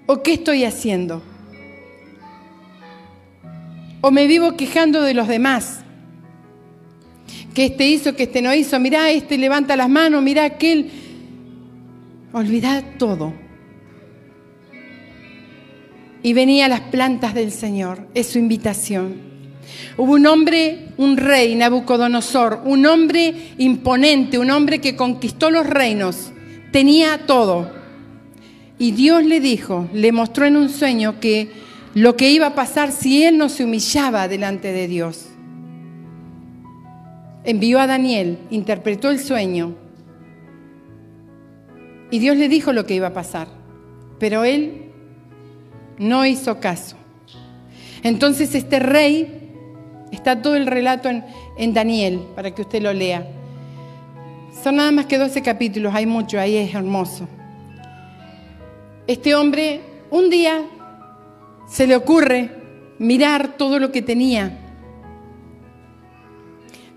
¿O 0.06 0.22
qué 0.22 0.34
estoy 0.34 0.66
haciendo? 0.66 1.24
¿O 4.02 4.12
me 4.12 4.28
vivo 4.28 4.58
quejando 4.58 5.02
de 5.02 5.14
los 5.14 5.30
demás? 5.30 5.83
Que 7.54 7.66
este 7.66 7.88
hizo, 7.88 8.16
que 8.16 8.24
este 8.24 8.42
no 8.42 8.54
hizo. 8.54 8.80
Mirá, 8.80 9.12
este 9.12 9.38
levanta 9.38 9.76
las 9.76 9.90
manos, 9.90 10.24
mirá 10.24 10.46
aquel. 10.46 10.90
Olvidad 12.32 12.84
todo. 12.98 13.34
Y 16.24 16.34
venía 16.34 16.66
a 16.66 16.70
las 16.70 16.82
plantas 16.82 17.34
del 17.34 17.52
Señor. 17.52 18.08
Es 18.14 18.28
su 18.28 18.40
invitación. 18.40 19.34
Hubo 19.98 20.14
un 20.14 20.26
hombre, 20.26 20.90
un 20.98 21.18
rey, 21.18 21.56
Nabucodonosor, 21.56 22.62
un 22.66 22.86
hombre 22.86 23.34
imponente, 23.58 24.38
un 24.38 24.50
hombre 24.50 24.80
que 24.80 24.96
conquistó 24.96 25.50
los 25.52 25.68
reinos, 25.68 26.32
tenía 26.72 27.26
todo. 27.26 27.72
Y 28.80 28.92
Dios 28.92 29.24
le 29.24 29.40
dijo, 29.40 29.88
le 29.94 30.12
mostró 30.12 30.46
en 30.46 30.58
un 30.58 30.70
sueño 30.70 31.20
que 31.20 31.52
lo 31.94 32.16
que 32.16 32.32
iba 32.32 32.48
a 32.48 32.56
pasar 32.56 32.92
si 32.92 33.24
él 33.24 33.38
no 33.38 33.50
se 33.50 33.64
humillaba 33.64 34.28
delante 34.28 34.72
de 34.72 34.88
Dios. 34.88 35.28
Envió 37.44 37.80
a 37.80 37.88
Daniel, 37.88 38.38
interpretó 38.50 39.10
el 39.10 39.20
sueño 39.20 39.76
y 42.10 42.20
Dios 42.20 42.38
le 42.38 42.48
dijo 42.48 42.74
lo 42.74 42.86
que 42.86 42.96
iba 42.96 43.08
a 43.08 43.14
pasar, 43.14 43.48
pero 44.20 44.44
él 44.44 44.92
no 45.98 46.26
hizo 46.26 46.60
caso. 46.60 46.96
Entonces 48.04 48.56
este 48.56 48.80
rey 48.80 49.44
Está 50.14 50.44
todo 50.44 50.56
el 50.56 50.68
relato 50.68 51.10
en, 51.10 51.74
Daniel 51.74 52.22
para 52.36 52.52
que 52.52 52.62
usted 52.62 52.84
lo 52.84 52.94
lea. 52.94 53.28
Son 54.64 54.76
nada 54.76 54.92
más 54.92 55.08
que 55.08 55.18
12 55.18 55.42
capítulos, 55.42 55.92
hay 55.96 56.06
mucho, 56.06 56.40
ahí 56.40 56.56
es 56.56 56.74
hermoso. 56.76 57.28
Este 59.08 59.34
hombre 59.34 59.82
un 60.12 60.30
día 60.30 60.62
se 61.68 61.88
le 61.88 61.96
ocurre 61.96 62.52
mirar 63.00 63.58
todo 63.58 63.80
lo 63.80 63.92
que 63.92 64.04
tenía, 64.04 64.60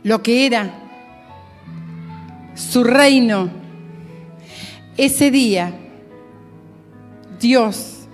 lo 0.07 0.23
que 0.23 0.47
era 0.47 0.71
su 2.55 2.85
reino. 2.85 3.51
Ese 4.97 5.33
día 5.33 5.75
Dios 7.41 8.07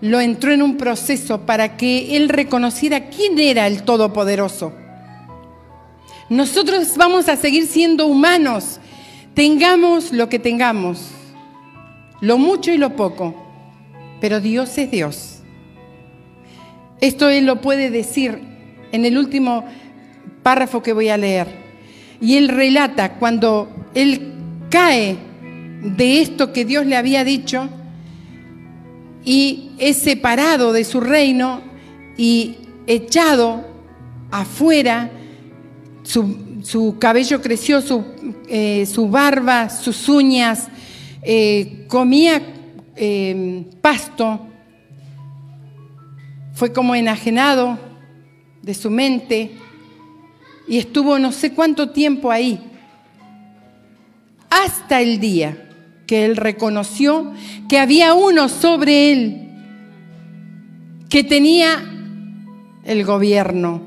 lo 0.00 0.20
entró 0.20 0.52
en 0.52 0.62
un 0.62 0.76
proceso 0.76 1.40
para 1.44 1.76
que 1.76 2.16
él 2.16 2.28
reconociera 2.28 3.08
quién 3.08 3.36
era 3.40 3.66
el 3.66 3.82
Todopoderoso. 3.82 4.72
Nosotros 6.28 6.96
vamos 6.96 7.28
a 7.28 7.34
seguir 7.34 7.66
siendo 7.66 8.06
humanos, 8.06 8.78
tengamos 9.34 10.12
lo 10.12 10.28
que 10.28 10.38
tengamos, 10.38 11.08
lo 12.20 12.38
mucho 12.38 12.70
y 12.70 12.78
lo 12.78 12.94
poco, 12.94 13.34
pero 14.20 14.40
Dios 14.40 14.78
es 14.78 14.88
Dios. 14.88 15.40
Esto 17.00 17.28
él 17.28 17.44
lo 17.44 17.60
puede 17.60 17.90
decir 17.90 18.40
en 18.92 19.04
el 19.04 19.18
último 19.18 19.64
párrafo 20.48 20.82
que 20.82 20.94
voy 20.94 21.10
a 21.10 21.18
leer. 21.18 21.46
Y 22.22 22.38
él 22.38 22.48
relata 22.48 23.16
cuando 23.16 23.68
él 23.92 24.32
cae 24.70 25.18
de 25.82 26.22
esto 26.22 26.54
que 26.54 26.64
Dios 26.64 26.86
le 26.86 26.96
había 26.96 27.22
dicho, 27.22 27.68
y 29.26 29.72
es 29.76 29.98
separado 29.98 30.72
de 30.72 30.84
su 30.84 31.00
reino 31.00 31.60
y 32.16 32.56
echado 32.86 33.62
afuera, 34.30 35.10
su, 36.02 36.96
cabello 36.98 37.42
creció, 37.42 37.82
su, 37.82 38.02
eh, 38.48 38.86
barba, 39.10 39.68
sus 39.68 40.08
uñas, 40.08 40.68
eh, 41.20 41.84
comía 41.88 42.40
eh, 42.96 43.66
pasto, 43.82 44.46
fue 46.54 46.72
como 46.72 46.94
enajenado 46.94 47.78
de 48.62 48.72
su 48.72 48.88
mente 48.88 49.52
y 50.68 50.78
estuvo 50.78 51.18
no 51.18 51.32
sé 51.32 51.52
cuánto 51.52 51.90
tiempo 51.90 52.30
ahí, 52.30 52.60
hasta 54.50 55.00
el 55.00 55.18
día 55.20 55.68
que 56.06 56.24
él 56.24 56.36
reconoció 56.36 57.32
que 57.68 57.78
había 57.78 58.14
uno 58.14 58.48
sobre 58.48 59.12
él 59.12 59.48
que 61.08 61.24
tenía 61.24 61.84
el 62.84 63.04
gobierno. 63.04 63.82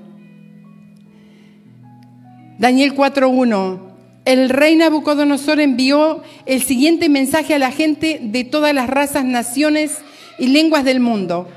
Daniel 2.57 2.95
4.1. 2.95 3.79
El 4.23 4.49
rey 4.49 4.75
Nabucodonosor 4.75 5.59
envió 5.59 6.21
el 6.45 6.61
siguiente 6.61 7.09
mensaje 7.09 7.55
a 7.55 7.59
la 7.59 7.71
gente 7.71 8.19
de 8.21 8.43
todas 8.43 8.73
las 8.73 8.87
razas, 8.87 9.25
naciones 9.25 9.97
y 10.37 10.47
lenguas 10.47 10.83
del 10.83 10.99
mundo. 10.99 11.49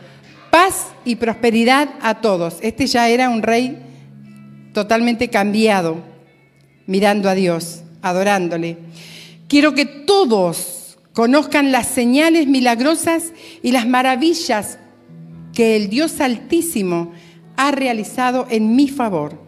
Paz 0.51 0.89
y 1.05 1.17
prosperidad 1.17 1.91
a 2.01 2.23
todos. 2.23 2.57
Este 2.63 2.87
ya 2.87 3.11
era 3.11 3.29
un 3.29 3.43
rey 3.43 3.84
totalmente 4.75 5.31
cambiado, 5.31 6.03
mirando 6.87 7.31
a 7.31 7.35
Dios, 7.35 7.83
adorándole. 8.03 8.77
Quiero 9.49 9.73
que 9.75 9.87
todos 9.87 10.99
conozcan 11.15 11.73
las 11.73 11.87
señales 11.87 12.47
milagrosas 12.47 13.33
y 13.63 13.73
las 13.73 13.87
maravillas 13.87 14.79
que 15.55 15.77
el 15.77 15.89
Dios 15.89 16.21
Altísimo 16.21 17.13
ha 17.57 17.71
realizado 17.71 18.47
en 18.51 18.77
mi 18.77 18.89
favor. 18.89 19.43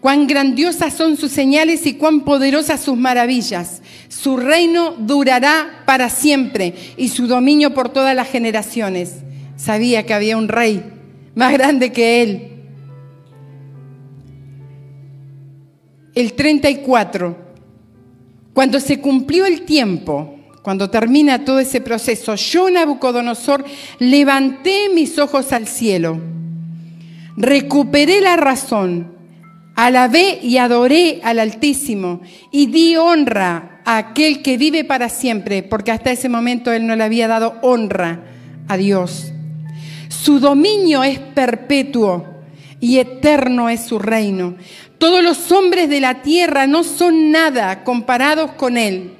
Cuán 0.00 0.26
grandiosas 0.26 0.94
son 0.94 1.16
sus 1.16 1.30
señales 1.30 1.86
y 1.86 1.94
cuán 1.94 2.22
poderosas 2.22 2.80
sus 2.80 2.96
maravillas. 2.96 3.82
Su 4.08 4.36
reino 4.36 4.96
durará 4.98 5.84
para 5.86 6.10
siempre 6.10 6.74
y 6.96 7.08
su 7.08 7.28
dominio 7.28 7.72
por 7.72 7.90
todas 7.90 8.16
las 8.16 8.28
generaciones. 8.28 9.18
Sabía 9.56 10.04
que 10.04 10.14
había 10.14 10.36
un 10.36 10.48
rey 10.48 10.82
más 11.36 11.52
grande 11.52 11.92
que 11.92 12.22
él. 12.22 12.51
El 16.14 16.34
34. 16.34 17.36
Cuando 18.52 18.80
se 18.80 19.00
cumplió 19.00 19.46
el 19.46 19.62
tiempo, 19.62 20.38
cuando 20.62 20.90
termina 20.90 21.44
todo 21.44 21.58
ese 21.58 21.80
proceso, 21.80 22.34
yo, 22.34 22.70
Nabucodonosor, 22.70 23.64
levanté 23.98 24.90
mis 24.94 25.18
ojos 25.18 25.52
al 25.52 25.66
cielo, 25.66 26.20
recuperé 27.36 28.20
la 28.20 28.36
razón, 28.36 29.12
alabé 29.74 30.38
y 30.42 30.58
adoré 30.58 31.20
al 31.24 31.38
Altísimo 31.38 32.20
y 32.50 32.66
di 32.66 32.96
honra 32.96 33.80
a 33.84 33.96
aquel 33.96 34.42
que 34.42 34.58
vive 34.58 34.84
para 34.84 35.08
siempre, 35.08 35.62
porque 35.62 35.90
hasta 35.90 36.12
ese 36.12 36.28
momento 36.28 36.72
él 36.72 36.86
no 36.86 36.94
le 36.94 37.04
había 37.04 37.26
dado 37.26 37.58
honra 37.62 38.24
a 38.68 38.76
Dios. 38.76 39.32
Su 40.08 40.38
dominio 40.38 41.02
es 41.02 41.18
perpetuo 41.18 42.32
y 42.78 42.98
eterno 42.98 43.68
es 43.68 43.80
su 43.80 43.98
reino. 43.98 44.56
Todos 45.02 45.24
los 45.24 45.50
hombres 45.50 45.88
de 45.88 45.98
la 45.98 46.22
tierra 46.22 46.68
no 46.68 46.84
son 46.84 47.32
nada 47.32 47.82
comparados 47.82 48.52
con 48.52 48.76
él. 48.76 49.14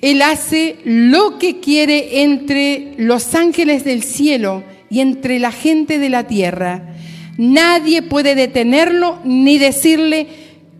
Él 0.00 0.22
hace 0.22 0.78
lo 0.86 1.38
que 1.38 1.60
quiere 1.60 2.22
entre 2.22 2.94
los 2.96 3.34
ángeles 3.34 3.84
del 3.84 4.02
cielo 4.02 4.64
y 4.88 5.00
entre 5.00 5.38
la 5.38 5.52
gente 5.52 5.98
de 5.98 6.08
la 6.08 6.26
tierra. 6.26 6.94
Nadie 7.36 8.00
puede 8.00 8.34
detenerlo 8.34 9.18
ni 9.22 9.58
decirle, 9.58 10.26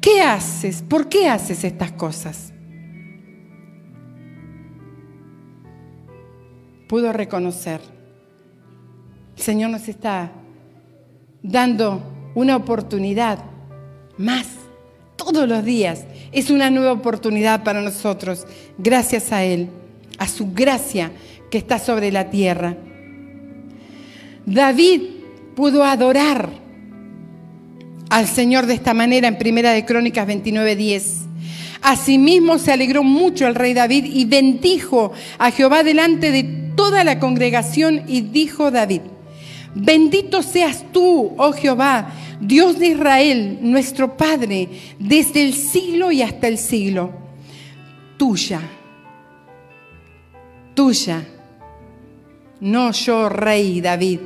¿qué 0.00 0.22
haces? 0.22 0.80
¿Por 0.80 1.10
qué 1.10 1.28
haces 1.28 1.62
estas 1.62 1.92
cosas? 1.92 2.54
Pudo 6.88 7.12
reconocer. 7.12 7.82
El 9.36 9.42
Señor 9.42 9.68
nos 9.68 9.86
está 9.90 10.32
dando 11.42 12.02
una 12.34 12.56
oportunidad 12.56 13.38
más 14.16 14.46
todos 15.16 15.48
los 15.48 15.64
días 15.64 16.04
es 16.32 16.50
una 16.50 16.70
nueva 16.70 16.92
oportunidad 16.92 17.64
para 17.64 17.82
nosotros, 17.82 18.46
gracias 18.78 19.32
a 19.32 19.44
Él, 19.44 19.68
a 20.18 20.28
su 20.28 20.52
gracia 20.52 21.10
que 21.50 21.58
está 21.58 21.78
sobre 21.78 22.12
la 22.12 22.30
tierra. 22.30 22.76
David 24.46 25.02
pudo 25.54 25.84
adorar 25.84 26.50
al 28.10 28.26
Señor 28.26 28.66
de 28.66 28.74
esta 28.74 28.94
manera 28.94 29.28
en 29.28 29.38
Primera 29.38 29.72
de 29.72 29.84
Crónicas 29.84 30.26
29:10. 30.26 31.26
Asimismo 31.82 32.58
se 32.58 32.72
alegró 32.72 33.02
mucho 33.02 33.46
el 33.46 33.54
rey 33.54 33.74
David 33.74 34.04
y 34.06 34.24
bendijo 34.24 35.12
a 35.38 35.50
Jehová 35.50 35.82
delante 35.82 36.30
de 36.30 36.72
toda 36.74 37.04
la 37.04 37.18
congregación 37.18 38.02
y 38.08 38.22
dijo 38.22 38.70
David, 38.70 39.02
bendito 39.74 40.42
seas 40.42 40.84
tú, 40.92 41.34
oh 41.36 41.52
Jehová, 41.52 42.12
Dios 42.40 42.78
de 42.78 42.88
Israel, 42.88 43.58
nuestro 43.62 44.16
Padre, 44.16 44.68
desde 44.98 45.42
el 45.42 45.54
siglo 45.54 46.12
y 46.12 46.22
hasta 46.22 46.48
el 46.48 46.58
siglo. 46.58 47.12
Tuya, 48.16 48.60
tuya, 50.74 51.24
no 52.60 52.92
yo, 52.92 53.28
rey 53.28 53.80
David, 53.80 54.20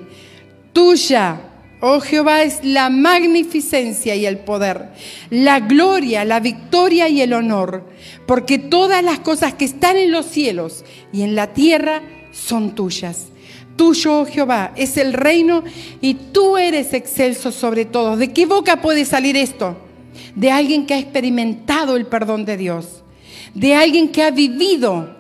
tuya, 0.73 1.41
oh 1.81 2.01
Jehová, 2.01 2.43
es 2.43 2.65
la 2.65 2.89
magnificencia 2.89 4.15
y 4.15 4.25
el 4.25 4.39
poder, 4.39 4.93
la 5.31 5.61
gloria, 5.61 6.25
la 6.25 6.41
victoria 6.41 7.09
y 7.09 7.21
el 7.21 7.33
honor, 7.35 7.87
porque 8.27 8.59
todas 8.59 9.03
las 9.03 9.19
cosas 9.19 9.55
que 9.55 9.65
están 9.65 9.97
en 9.97 10.13
los 10.13 10.27
cielos 10.27 10.85
y 11.13 11.23
en 11.23 11.35
la 11.35 11.53
tierra 11.53 12.03
son 12.31 12.75
tuyas. 12.75 13.32
Tuyo, 13.83 14.21
oh 14.21 14.27
Jehová, 14.27 14.73
es 14.77 14.97
el 14.97 15.13
reino 15.13 15.65
y 16.01 16.15
tú 16.15 16.57
eres 16.57 16.95
excelso 16.95 17.51
sobre 17.51 17.85
todo. 17.85 18.17
¿De 18.17 18.33
qué 18.33 18.47
boca 18.47 18.81
puede 18.81 19.05
salir 19.05 19.37
esto? 19.37 19.77
De 20.37 20.53
alguien 20.53 20.87
que 20.87 20.95
ha 20.95 20.99
experimentado 21.01 21.97
el 21.97 22.07
perdón 22.07 22.45
de 22.45 22.57
Dios, 22.57 23.03
de 23.55 23.75
alguien 23.75 24.13
que 24.13 24.23
ha 24.23 24.31
vivido 24.31 25.17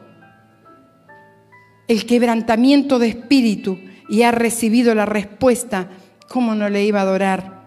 el 1.89 2.07
quebrantamiento 2.07 3.01
de 3.01 3.09
espíritu 3.09 3.81
y 4.09 4.23
ha 4.23 4.31
recibido 4.31 4.95
la 4.95 5.07
respuesta, 5.07 5.91
¿cómo 6.29 6.55
no 6.55 6.69
le 6.69 6.85
iba 6.85 7.01
a 7.01 7.03
adorar? 7.03 7.63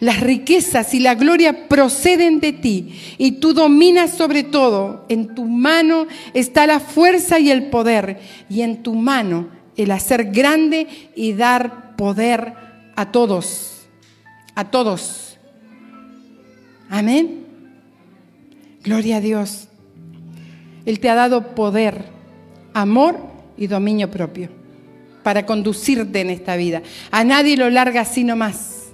Las 0.00 0.20
riquezas 0.20 0.94
y 0.94 1.00
la 1.00 1.16
gloria 1.16 1.68
proceden 1.68 2.40
de 2.40 2.54
ti 2.54 2.94
y 3.18 3.32
tú 3.32 3.52
dominas 3.52 4.16
sobre 4.16 4.42
todo. 4.42 5.04
En 5.10 5.34
tu 5.34 5.44
mano 5.44 6.06
está 6.32 6.66
la 6.66 6.80
fuerza 6.80 7.38
y 7.38 7.50
el 7.50 7.68
poder 7.68 8.20
y 8.48 8.62
en 8.62 8.82
tu 8.82 8.94
mano 8.94 9.57
el 9.78 9.92
hacer 9.92 10.32
grande 10.32 10.86
y 11.16 11.32
dar 11.32 11.96
poder 11.96 12.52
a 12.96 13.10
todos, 13.10 13.86
a 14.54 14.64
todos. 14.64 15.38
Amén. 16.90 17.46
Gloria 18.82 19.16
a 19.16 19.20
Dios. 19.20 19.68
Él 20.84 21.00
te 21.00 21.08
ha 21.08 21.14
dado 21.14 21.54
poder, 21.54 22.06
amor 22.74 23.18
y 23.56 23.68
dominio 23.68 24.10
propio 24.10 24.50
para 25.22 25.46
conducirte 25.46 26.20
en 26.20 26.30
esta 26.30 26.56
vida. 26.56 26.82
A 27.10 27.22
nadie 27.22 27.56
lo 27.56 27.70
larga 27.70 28.00
así 28.00 28.24
nomás. 28.24 28.86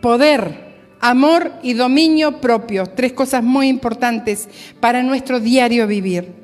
Poder, 0.00 0.72
amor 1.00 1.52
y 1.62 1.72
dominio 1.72 2.40
propio, 2.40 2.86
tres 2.86 3.12
cosas 3.12 3.42
muy 3.42 3.68
importantes 3.68 4.48
para 4.80 5.02
nuestro 5.02 5.40
diario 5.40 5.86
vivir. 5.86 6.41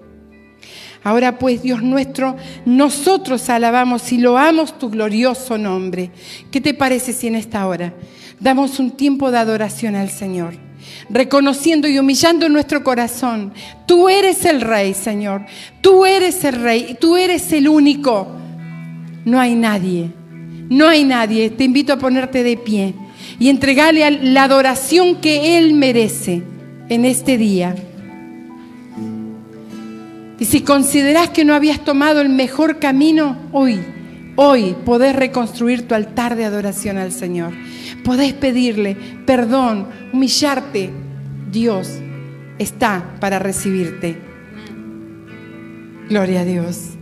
Ahora 1.05 1.39
pues, 1.39 1.63
Dios 1.63 1.83
nuestro, 1.83 2.37
nosotros 2.67 3.49
alabamos 3.49 4.13
y 4.13 4.19
loamos 4.19 4.79
tu 4.79 4.91
glorioso 4.91 5.57
nombre. 5.57 6.11
¿Qué 6.51 6.61
te 6.61 6.75
parece 6.75 7.13
si 7.13 7.29
en 7.29 7.37
esta 7.37 7.67
hora 7.67 7.95
damos 8.41 8.79
un 8.79 8.91
tiempo 8.93 9.31
de 9.31 9.39
adoración 9.39 9.95
al 9.95 10.11
Señor? 10.11 10.55
Reconociendo 11.11 11.89
y 11.89 11.99
humillando 11.99 12.49
nuestro 12.49 12.83
corazón. 12.83 13.53
Tú 13.87 14.09
eres 14.09 14.45
el 14.45 14.61
Rey, 14.61 14.95
Señor. 14.95 15.45
Tú 15.81 16.05
eres 16.07 16.45
el 16.45 16.61
Rey. 16.61 16.97
Tú 17.01 17.17
eres 17.17 17.53
el 17.53 17.69
único. 17.69 18.29
No 19.25 19.41
hay 19.41 19.55
nadie. 19.55 20.11
No 20.69 20.89
hay 20.89 21.05
nadie. 21.05 21.51
Te 21.51 21.65
invito 21.65 21.93
a 21.93 21.99
ponerte 21.99 22.43
de 22.43 22.57
pie 22.57 22.95
y 23.39 23.49
entregarle 23.49 24.11
la 24.11 24.45
adoración 24.45 25.17
que 25.17 25.59
Él 25.59 25.75
merece 25.75 26.43
en 26.89 27.05
este 27.05 27.39
día. 27.39 27.75
Y 30.39 30.45
si 30.45 30.61
consideras 30.61 31.31
que 31.31 31.45
no 31.45 31.55
habías 31.55 31.81
tomado 31.85 32.21
el 32.21 32.29
mejor 32.29 32.79
camino, 32.79 33.37
hoy, 33.53 33.81
hoy 34.37 34.77
podés 34.85 35.17
reconstruir 35.17 35.89
tu 35.89 35.95
altar 35.95 36.37
de 36.37 36.45
adoración 36.45 36.97
al 36.97 37.13
Señor. 37.13 37.53
Podés 38.05 38.35
pedirle 38.35 38.97
perdón, 39.27 39.89
humillarte. 40.13 40.91
Dios 41.51 41.99
está 42.59 43.17
para 43.21 43.39
recibirte. 43.39 44.19
Gloria 46.09 46.41
a 46.41 46.45
Dios. 46.45 46.98